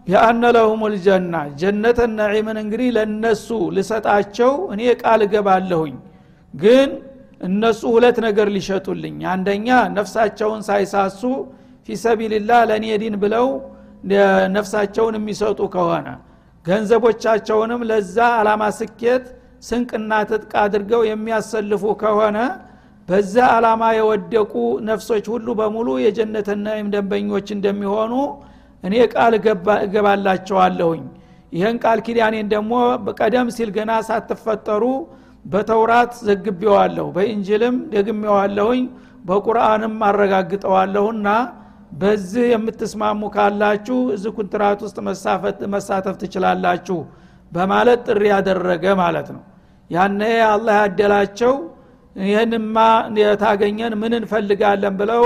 የአነ 0.09 0.43
ለሁም 0.57 0.83
ልጀና 0.93 1.35
ጀነተ 1.61 1.99
ነዒምን 2.19 2.59
እንግዲህ 2.63 2.89
ለነሱ 2.97 3.49
ልሰጣቸው 3.77 4.53
እኔ 4.75 4.83
ቃል 5.03 5.21
እገባለሁኝ። 5.27 5.97
ግን 6.55 6.91
እነሱ 7.41 7.81
ሁለት 7.95 8.17
ነገር 8.27 8.49
ሊሸጡልኝ 8.55 9.19
አንደኛ 9.33 9.69
ነፍሳቸውን 9.99 10.61
ሳይሳሱ 10.69 11.21
ፊሰቢልላህ 11.89 12.61
ለእኔ 12.71 12.87
ዲን 13.03 13.17
ብለው 13.23 13.47
ነፍሳቸውን 14.57 15.15
የሚሰጡ 15.19 15.61
ከሆነ 15.75 16.09
ገንዘቦቻቸውንም 16.69 17.83
ለዛ 17.91 18.17
አላማ 18.39 18.63
ስኬት 18.79 19.27
ስንቅና 19.69 20.13
ትጥቅ 20.31 20.53
አድርገው 20.63 21.03
የሚያሰልፉ 21.09 21.85
ከሆነ 22.03 22.39
በዛ 23.09 23.35
አላማ 23.55 23.83
የወደቁ 23.97 24.53
ነፍሶች 24.89 25.27
ሁሉ 25.33 25.49
በሙሉ 25.61 25.89
የጀነተ 26.05 26.49
ነዒም 26.65 26.89
ደንበኞች 26.95 27.49
እንደሚሆኑ 27.57 28.13
እኔ 28.85 28.95
ቃል 29.15 29.33
እገባላቸዋለሁኝ። 29.85 31.05
ይህን 31.53 31.77
ቃል 31.85 31.99
ኪዳኔን 32.07 32.49
ደግሞ 32.53 32.73
ቀደም 33.19 33.49
ሲል 33.57 33.71
ገና 33.77 33.93
ሳትፈጠሩ 34.09 34.85
በተውራት 35.45 36.13
ዘግቤዋለሁ 36.27 37.07
በኢንጅልም 37.15 37.77
ደግሜዋለሁኝ 37.95 38.83
በቁርአንም 39.25 39.95
አረጋግጠዋለሁና 40.09 41.29
በዚህ 41.93 42.47
የምትስማሙ 42.53 43.21
ካላችሁ 43.35 43.99
እዚህ 44.15 44.33
ኩንትራት 44.39 44.81
ውስጥ 44.87 44.99
መሳተፍ 45.75 46.15
ትችላላችሁ 46.23 46.99
በማለት 47.53 48.01
ጥሪ 48.09 48.23
ያደረገ 48.33 48.85
ማለት 49.01 49.29
ነው። 49.37 49.43
ያነ 49.91 50.23
አላህ 50.49 50.75
ያደላቸው 50.83 51.55
ይህንማ 52.17 52.77
የታገኘን 53.21 53.95
ምን 54.01 54.13
እንፈልጋለን 54.19 54.95
ብለው 55.01 55.25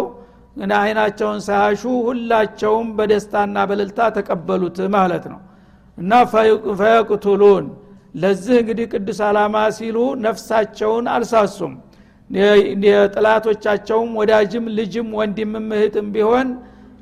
አይናቸውን 0.78 1.38
ሳያሹ 1.44 1.82
ሁላቸውም 2.08 2.88
በደስታና 2.96 3.58
በልልታ 3.68 4.08
ተቀበሉት 4.16 4.78
ማለት 4.96 5.24
ነው። 5.32 5.40
እና 5.98 6.12
ፈየቅቱሉን 6.80 7.64
ለዚህ 8.14 8.54
እንግዲህ 8.62 8.86
ቅዱስ 8.92 9.20
አላማ 9.28 9.56
ሲሉ 9.76 9.98
ነፍሳቸውን 10.24 11.06
አልሳሱም 11.14 11.72
የጥላቶቻቸውም 12.86 14.10
ወዳጅም 14.20 14.66
ልጅም 14.76 15.08
ወንድምም 15.18 15.66
እህትም 15.76 16.06
ቢሆን 16.14 16.48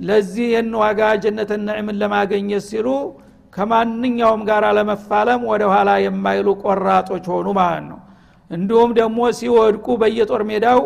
ለዚህ 0.00 0.46
ይህን 0.50 0.70
ዋጋ 0.82 1.00
ጀነተ 1.22 1.52
ነዕምን 1.64 1.96
ለማገኘት 2.02 2.64
ሲሉ 2.68 2.88
ከማንኛውም 3.52 4.42
ጋር 4.48 4.64
ለመፋለም 4.78 5.40
ወደ 5.50 5.62
ኋላ 5.72 5.90
የማይሉ 6.04 6.48
ቆራጦች 6.62 7.24
ሆኑ 7.32 7.48
ማለት 7.58 7.84
ነው። 7.90 7.98
እንዲሁም 8.50 8.90
ደግሞ 8.98 9.18
ሲወድቁ 9.38 9.86
በየጦር 10.00 10.42
ሜዳው 10.50 10.80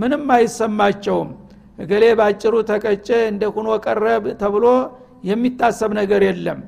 ምንም 0.00 0.24
አይሰማቸውም። 0.36 1.30
እገሌ 1.78 2.04
ባጭሩ 2.18 2.54
ተቀጨ 2.70 3.08
እንደ 3.30 3.42
ኩኖ 3.54 3.68
ቀረብ 3.84 4.24
ተብሎ 4.42 4.64
የሚታሰብ 5.24 5.90
ነገር 6.00 6.22
የለም። 6.28 6.58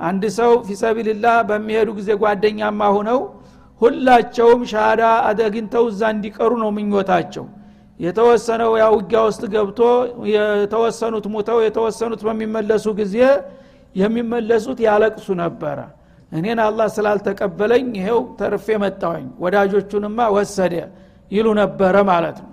አንድ 0.00 0.22
ሰው 0.38 0.52
ፊሰቢልላህ 0.66 1.36
በሚሄዱ 1.48 1.88
ጊዜ 1.98 2.10
ጓደኛማ 2.22 2.82
ሁነው 2.96 3.18
ሁላቸውም 3.80 4.62
ሻሃዳ 4.70 5.02
አደግንተው 5.28 5.84
እዛ 5.90 6.02
እንዲቀሩ 6.14 6.50
ነው 6.62 6.70
ምኞታቸው። 6.76 7.44
የተወሰነው 8.00 8.72
ያ 8.80 8.84
ውጊያ 8.94 9.20
ውስጥ 9.28 9.42
ገብቶ 9.54 9.80
የተወሰኑት 10.32 11.26
ሙተው 11.32 11.58
የተወሰኑት 11.64 12.20
በሚመለሱ 12.26 12.86
ጊዜ 13.00 13.16
የሚመለሱት 13.96 14.78
ያለቅሱ 14.86 15.28
ነበረ። 15.42 15.78
እኔን 16.32 16.58
አላህ 16.64 16.86
ስላልተቀበለኝ 16.96 17.86
ይሄው 17.98 18.20
ተርፌ 18.38 18.66
መጣሁኝ። 18.82 19.26
ወዳጆቹንማ 19.42 20.18
ወሰደ 20.36 20.74
ይሉ 21.30 21.46
ነበረ 21.60 21.96
ማለት 22.10 22.38
ነው። 22.44 22.48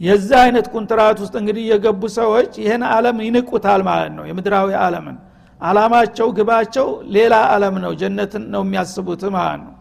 የዛ 0.00 0.30
አይነት 0.44 0.66
ኩንትራት 0.72 1.18
ውስጥ 1.22 1.34
እንግዲህ 1.40 1.64
የገቡ 1.70 2.02
ሰዎች 2.18 2.52
ይህን 2.62 2.82
አለም 2.90 3.18
ይንቁታል 3.26 3.82
ማለት 3.88 4.12
ነው። 4.18 4.24
የምድራዊ 4.30 4.68
አለምን 4.84 5.16
አላማቸው 5.60 6.28
ግባቸው 6.38 6.86
ሌላ 7.14 7.34
አለም 7.54 7.76
ነው። 7.84 7.92
ጀነትን 8.00 8.44
ነው 8.54 8.62
የሚያስቡት 8.66 9.22
ማለት 9.36 9.60
ነው 9.62 9.72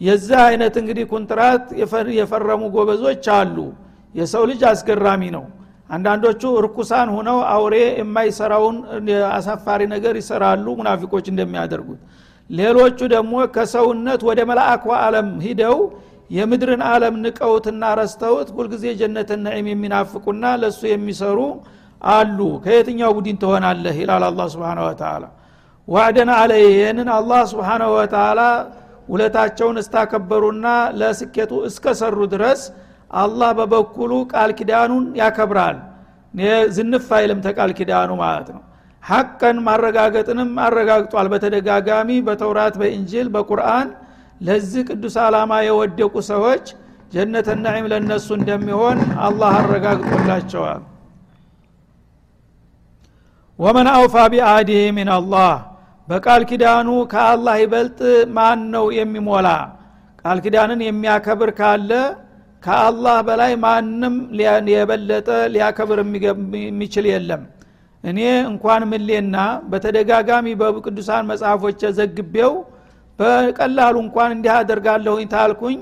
የዛ 0.00 0.30
አይነት 0.48 0.74
እንግዲህ 0.80 1.04
ኩንትራት 1.12 1.64
የፈረሙ 2.18 2.62
ጎበዞች 2.74 3.26
አሉ። 3.36 3.56
የሰው 4.14 4.42
ልጅ 4.50 4.60
አስገራሚ 4.70 5.22
ነው። 5.36 5.44
አንዳንዶቹ 5.90 6.42
እርኩሳን 6.60 7.08
ሁነው 7.16 7.38
አውሬ 7.52 7.74
የማይሰራውን 8.00 8.76
አሳፋሪ 9.34 9.82
ነገር 9.92 10.14
ይሰራሉ 10.20 10.66
ሙናፊቆች 10.78 11.26
እንደሚያደርጉት። 11.32 12.00
ሌሎቹ 12.50 12.98
ደግሞ 13.14 13.34
ከሰውነት 13.54 14.20
ወደ 14.28 14.40
መላእኳ 14.50 14.86
አለም 15.04 15.28
ሂደው 15.44 15.76
የምድርን 16.30 16.82
አለም 16.90 17.14
ንቀውትና 17.24 17.82
ረስተውት 17.98 18.48
ሁልጊዜ 18.56 18.84
ጀነትን 19.00 19.40
ነዒም 19.46 19.66
የሚናፍቁና 19.72 20.44
ለእሱ 20.62 20.80
የሚሰሩ 20.90 21.38
አሉ። 22.02 22.38
ከየትኛው 22.64 23.10
ቡድን 23.16 23.36
ትሆናለህ? 23.42 23.94
ይላል 24.02 24.24
አላ 24.28 24.40
ስብን 24.52 24.80
ወተላ 24.86 25.24
ዋዕደን 25.88 26.30
አለይ 26.36 26.62
ይህንን 26.70 27.08
አላህ 27.18 27.40
ስብሓናሁ 27.52 27.90
ወተላ 27.98 28.40
ውለታቸውን 29.08 29.76
እስታከበሩና 29.82 30.66
ለስኬቱ 31.00 31.52
እስከሰሩ 31.68 32.18
ድረስ 32.32 32.62
አላህ 33.16 33.50
በበኩሉ 33.58 34.12
ቃል 34.32 34.50
ኪዳኑን 34.58 35.04
ያከብራል። 35.20 35.76
ዝንፍ 36.76 37.06
አይልም 37.18 37.38
ተቃል 37.44 37.70
ኪዳኑ 37.78 38.10
ማለት 38.22 38.48
ነው። 38.54 38.62
ሐቀን 39.02 39.56
ማረጋገጥንም 39.66 40.50
አረጋግጧል። 40.64 41.26
በተደጋጋሚ 41.32 42.10
በተውራት 42.26 42.74
በእንጅል 42.80 43.28
በቁርአን 43.34 43.88
ለዚህ 44.40 44.82
ቅዱስ 44.88 45.14
ዓላማ 45.22 45.52
የወደቁ 45.66 46.14
ሰዎች 46.30 46.64
ጀነተ 47.12 47.48
ነዒም 47.58 47.86
ለእነሱ 47.90 48.28
እንደሚሆን 48.38 48.98
አላህ 49.26 49.52
አረጋግጦላቸዋል። 49.60 50.82
ወመን 53.58 53.88
አውፋ 53.92 54.14
ቢአዲህ 54.32 54.82
ምን 54.96 55.08
አላህ 55.14 55.52
በቃል 56.08 56.42
ኪዳኑ 56.50 56.88
ከአላህ 57.12 57.54
ይበልጥ 57.62 57.98
ማን 58.36 58.60
ነው 58.74 58.84
የሚሞላ? 58.98 59.48
ቃል 60.20 60.38
ኪዳንን 60.44 60.80
የሚያከብር 60.84 61.50
ካለ 61.58 61.90
ከአላህ 62.62 63.16
በላይ 63.28 63.52
ማንም 63.64 64.14
የበለጠ 64.72 65.28
ሊያከብር 65.54 65.98
የሚችል 66.62 67.06
የለም። 67.12 67.42
እኔ 68.04 68.20
እንኳን 68.50 68.82
ምሌና 68.90 69.36
በተደጋጋሚ 69.70 70.46
በቅዱሳን 70.60 71.28
መጽሐፎች 71.30 71.80
ዘግቤው 71.98 72.52
በቀላሉ 73.18 73.96
እንኳን 74.04 74.30
እንዲህ 74.36 74.52
አደርጋለሁኝ 74.56 75.26
ታልኩኝ 75.34 75.78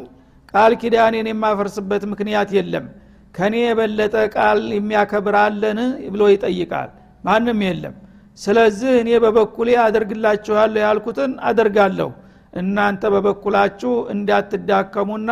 ቃል 0.54 0.72
ኪዳኔን 0.82 1.28
የማፈርስበት 1.30 2.02
ምክንያት 2.12 2.50
የለም። 2.58 2.86
ከኔ 3.34 3.54
የበለጠ 3.64 4.16
ቃል 4.34 4.60
የሚያከብር 4.76 5.36
አለን 5.42 5.78
ብሎ 6.12 6.22
ይጠይቃል። 6.32 6.90
ማንም 7.24 7.60
የለም 7.66 7.94
ስለዚህ 8.38 8.92
እኔ 9.00 9.10
በበኩሌ 9.24 9.68
አደርግላችኋለሁ 9.84 10.80
ያልኩትን 10.86 11.32
አደርጋለሁ። 11.48 12.08
እናንተ 12.52 13.02
በበኩላችሁ 13.14 13.92
እንዳትዳከሙና 14.14 15.30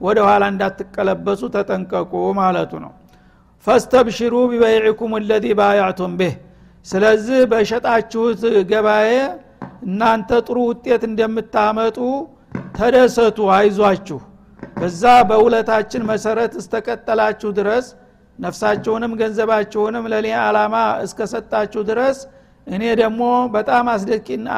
ወደ 0.00 0.18
ኋላ 0.28 0.44
እንዳትቀለበሱ 0.52 1.42
ተጠንቀቁ 1.54 2.12
ማለቱ 2.38 2.72
ነው። 2.84 2.92
ፈስተብሽሩ 3.66 4.34
ቢበይዕኩም 4.50 5.12
ለዚ 5.28 5.46
ባያዕቱም 5.60 6.12
ብህ። 6.20 6.34
ስለዚህ 6.86 7.40
በሸጣችሁት 7.52 8.40
ገባኤ 8.70 9.10
እናንተ 9.86 10.30
ጥሩ 10.46 10.58
ውጤት 10.70 11.02
እንደምታመጡ 11.10 11.98
ተደሰቱ 12.76 13.38
አይዟችሁ። 13.56 14.18
በዛ 14.78 15.02
በውለታችን 15.28 16.02
መሰረት 16.10 16.52
እስተቀጠላችሁ 16.60 17.50
ድረስ 17.58 17.86
ነፍሳችሁንም 18.38 19.12
ገንዘባችሁንም 19.20 20.04
ለእኔ 20.12 20.28
አላማ 20.44 20.74
እስከሰጣችሁ 21.04 21.82
ድረስ 21.90 22.18
እኔ 22.66 22.84
ደግሞ 23.00 23.22
በጣም 23.54 23.86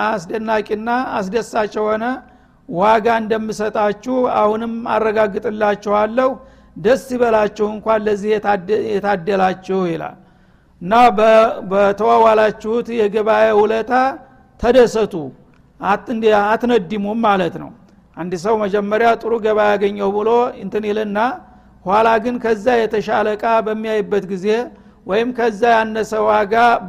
አስደናቂና 0.09 0.89
አስደሳች 1.19 1.73
የሆነ 1.79 2.05
ዋጋ 2.69 3.07
እንደምሰጣችሁ 3.23 4.15
አሁንም 4.41 4.75
አረጋግጥላችኋለሁ። 4.95 6.31
ደስ 6.77 7.05
ይበላችሁ 7.15 7.67
እንኳን 7.75 8.01
ለዚህ 8.07 8.31
የታደላችሁ 8.95 9.79
ይላል። 9.93 10.17
እና 10.83 10.95
በተዋዋላችሁት 11.71 12.89
የገበያ 12.99 13.51
ውለታ 13.61 13.93
ተደሰቱ። 14.61 15.15
አትነዲሙም 16.45 17.19
ማለት 17.27 17.55
ነው። 17.62 17.71
አንድ 18.17 18.33
ሰው 18.45 18.55
መጀመሪያ 18.62 19.09
ጥሩ 19.23 19.33
ገበያ 19.45 19.67
ያገኘው 19.73 20.11
ብሎ 20.17 20.29
እንትን 20.62 20.85
ይልና 20.91 21.19
ኋላ 21.87 22.09
ግን 22.25 22.37
ከዛ 22.44 22.66
የተሻለ 22.81 23.27
እቃ 23.37 23.44
በሚያይበት 23.66 24.25
ጊዜ 24.33 24.46
ወይም 25.07 25.29
ከዛ 25.37 25.62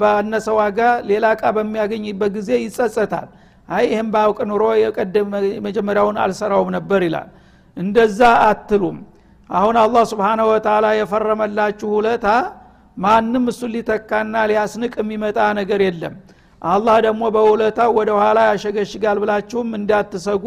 ባነሰ 0.01 0.47
ዋጋ 0.59 0.79
ሌላ 1.09 1.25
እቃ 1.35 1.43
በሚያገኝበት 1.57 2.31
ጊዜ 2.37 2.49
ይጸጸታል። 2.63 3.27
አይ 3.69 3.83
ይህም 3.91 4.07
ባውቅ 4.13 4.39
ኑሮ 4.49 4.63
የቀደም 4.81 5.27
መጀመሪያውን 5.65 6.17
አልሰራውም 6.23 6.69
ነበር 6.77 7.01
ይላል። 7.07 7.27
እንደዛ 7.77 8.19
አትሉም። 8.47 8.97
አሁን 9.49 9.75
አላህ 9.81 10.03
ስብሓነ 10.11 10.41
ወተላ 10.49 10.85
የፈረመላችሁ 10.99 11.89
ውለታ 11.97 12.27
ማንም 12.97 13.43
እሱን 13.51 13.71
ሊተካና 13.75 14.35
ሊያስንቅ 14.49 14.93
የሚመጣ 15.01 15.37
ነገር 15.59 15.81
የለም። 15.87 16.13
አላህ 16.61 16.95
ደግሞ 17.05 17.23
በውለታው 17.35 17.89
ወደ 17.99 18.09
ኋላ 18.19 18.39
ያሸገሽጋል 18.49 19.17
ብላችሁም 19.23 19.69
እንዳትሰጉ። 19.79 20.45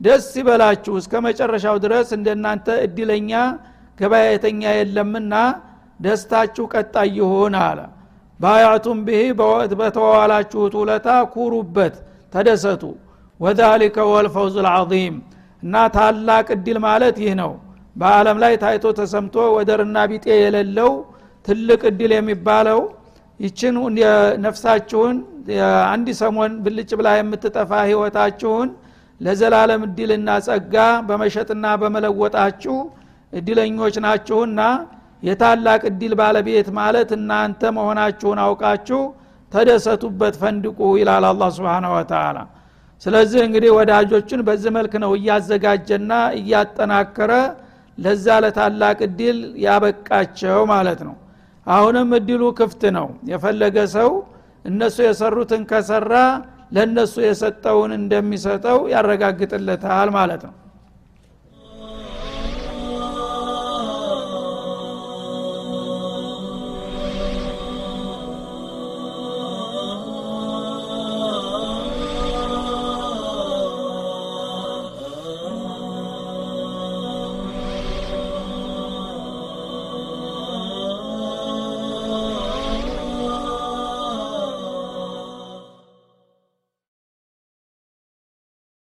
ደስ 0.00 0.26
ይበላችሁ። 0.40 0.94
እስከ 1.00 1.14
መጨረሻው 1.26 1.76
ድረስ 1.84 2.08
እንደናንተ 2.16 2.66
እድለኛ 2.86 3.32
ገበያተኛ 3.98 4.62
የለምና 4.78 5.34
ደስታችሁ 6.00 6.64
ቀጣይ 6.74 7.10
ይሆን 7.18 7.54
አለ። 7.62 7.78
ባያቱም 8.40 8.98
ብህ 9.06 9.28
በተዋዋላችሁት 9.80 10.74
ውለታ 10.80 11.08
ኩሩበት 11.34 11.94
ተደሰቱ። 12.32 12.82
ወዛሊከ 13.40 13.96
ወልፈውዝ 14.10 14.56
ልዓظም 14.66 15.16
እና 15.62 15.74
ታላቅ 15.96 16.46
እድል 16.56 16.78
ማለት 16.86 17.16
ይህ 17.24 17.32
ነው። 17.40 17.52
በአለም 17.96 18.38
ላይ 18.42 18.54
ታይቶ 18.62 18.86
ተሰምቶ 18.98 19.36
ወደርና 19.56 19.96
ቢጤ 20.10 20.26
የሌለው 20.40 20.90
ትልቅ 21.44 21.80
እድል 21.90 22.12
የሚባለው 22.16 22.80
ይችን 23.40 23.74
ነፍሳችሁን 24.44 25.16
አንድ 25.92 26.06
ሰሞን 26.20 26.52
ብልጭ 26.64 26.90
ብላ 26.98 27.08
የምትጠፋ 27.18 27.72
ህይወታችሁን 27.88 28.68
ለዘላለም 29.20 29.82
እድልና 29.86 30.30
ጸጋ 30.46 30.74
በመሸጥና 31.08 31.66
በመለወጣችሁ 31.82 32.76
እድለኞች 33.32 33.96
ናችሁና 34.04 34.60
የታላቅ 35.22 35.80
እድል 35.90 36.12
ባለቤት 36.20 36.68
ማለት 36.78 37.10
እናንተ 37.16 37.70
መሆናችሁን 37.76 38.40
አውቃችሁ 38.44 39.00
ተደሰቱበት 39.52 40.34
ፈንድቁ 40.40 40.78
ይላል 41.00 41.24
አላ 41.28 41.44
ስብን 41.56 41.86
ወተላ 41.92 42.38
ስለዚህ 43.02 43.40
እንግዲህ 43.46 43.70
ወዳጆችን 43.78 44.40
በዚህ 44.46 44.70
መልክ 44.76 44.92
ነው 45.02 45.10
እያዘጋጀና 45.18 46.12
እያጠናከረ 46.38 47.32
ለዛ 47.98 48.26
ለታላቅ 48.44 48.98
እድል 49.06 49.38
ያበቃቸው 49.64 50.60
ማለት 50.72 51.00
ነው። 51.08 51.14
አሁንም 51.66 52.10
እድሉ 52.18 52.42
ክፍት 52.58 52.82
ነው። 52.96 53.06
የፈለገ 53.30 53.76
ሰው 53.96 54.10
እነሱ 54.64 54.96
የሰሩትን 55.06 55.62
ከሰራ 55.70 56.14
ለእነሱ 56.76 57.14
የሰጠውን 57.26 57.92
እንደሚሰጠው 57.98 58.78
ያረጋግጥለታል 58.94 60.08
ማለት 60.16 60.42
ነው 60.48 60.54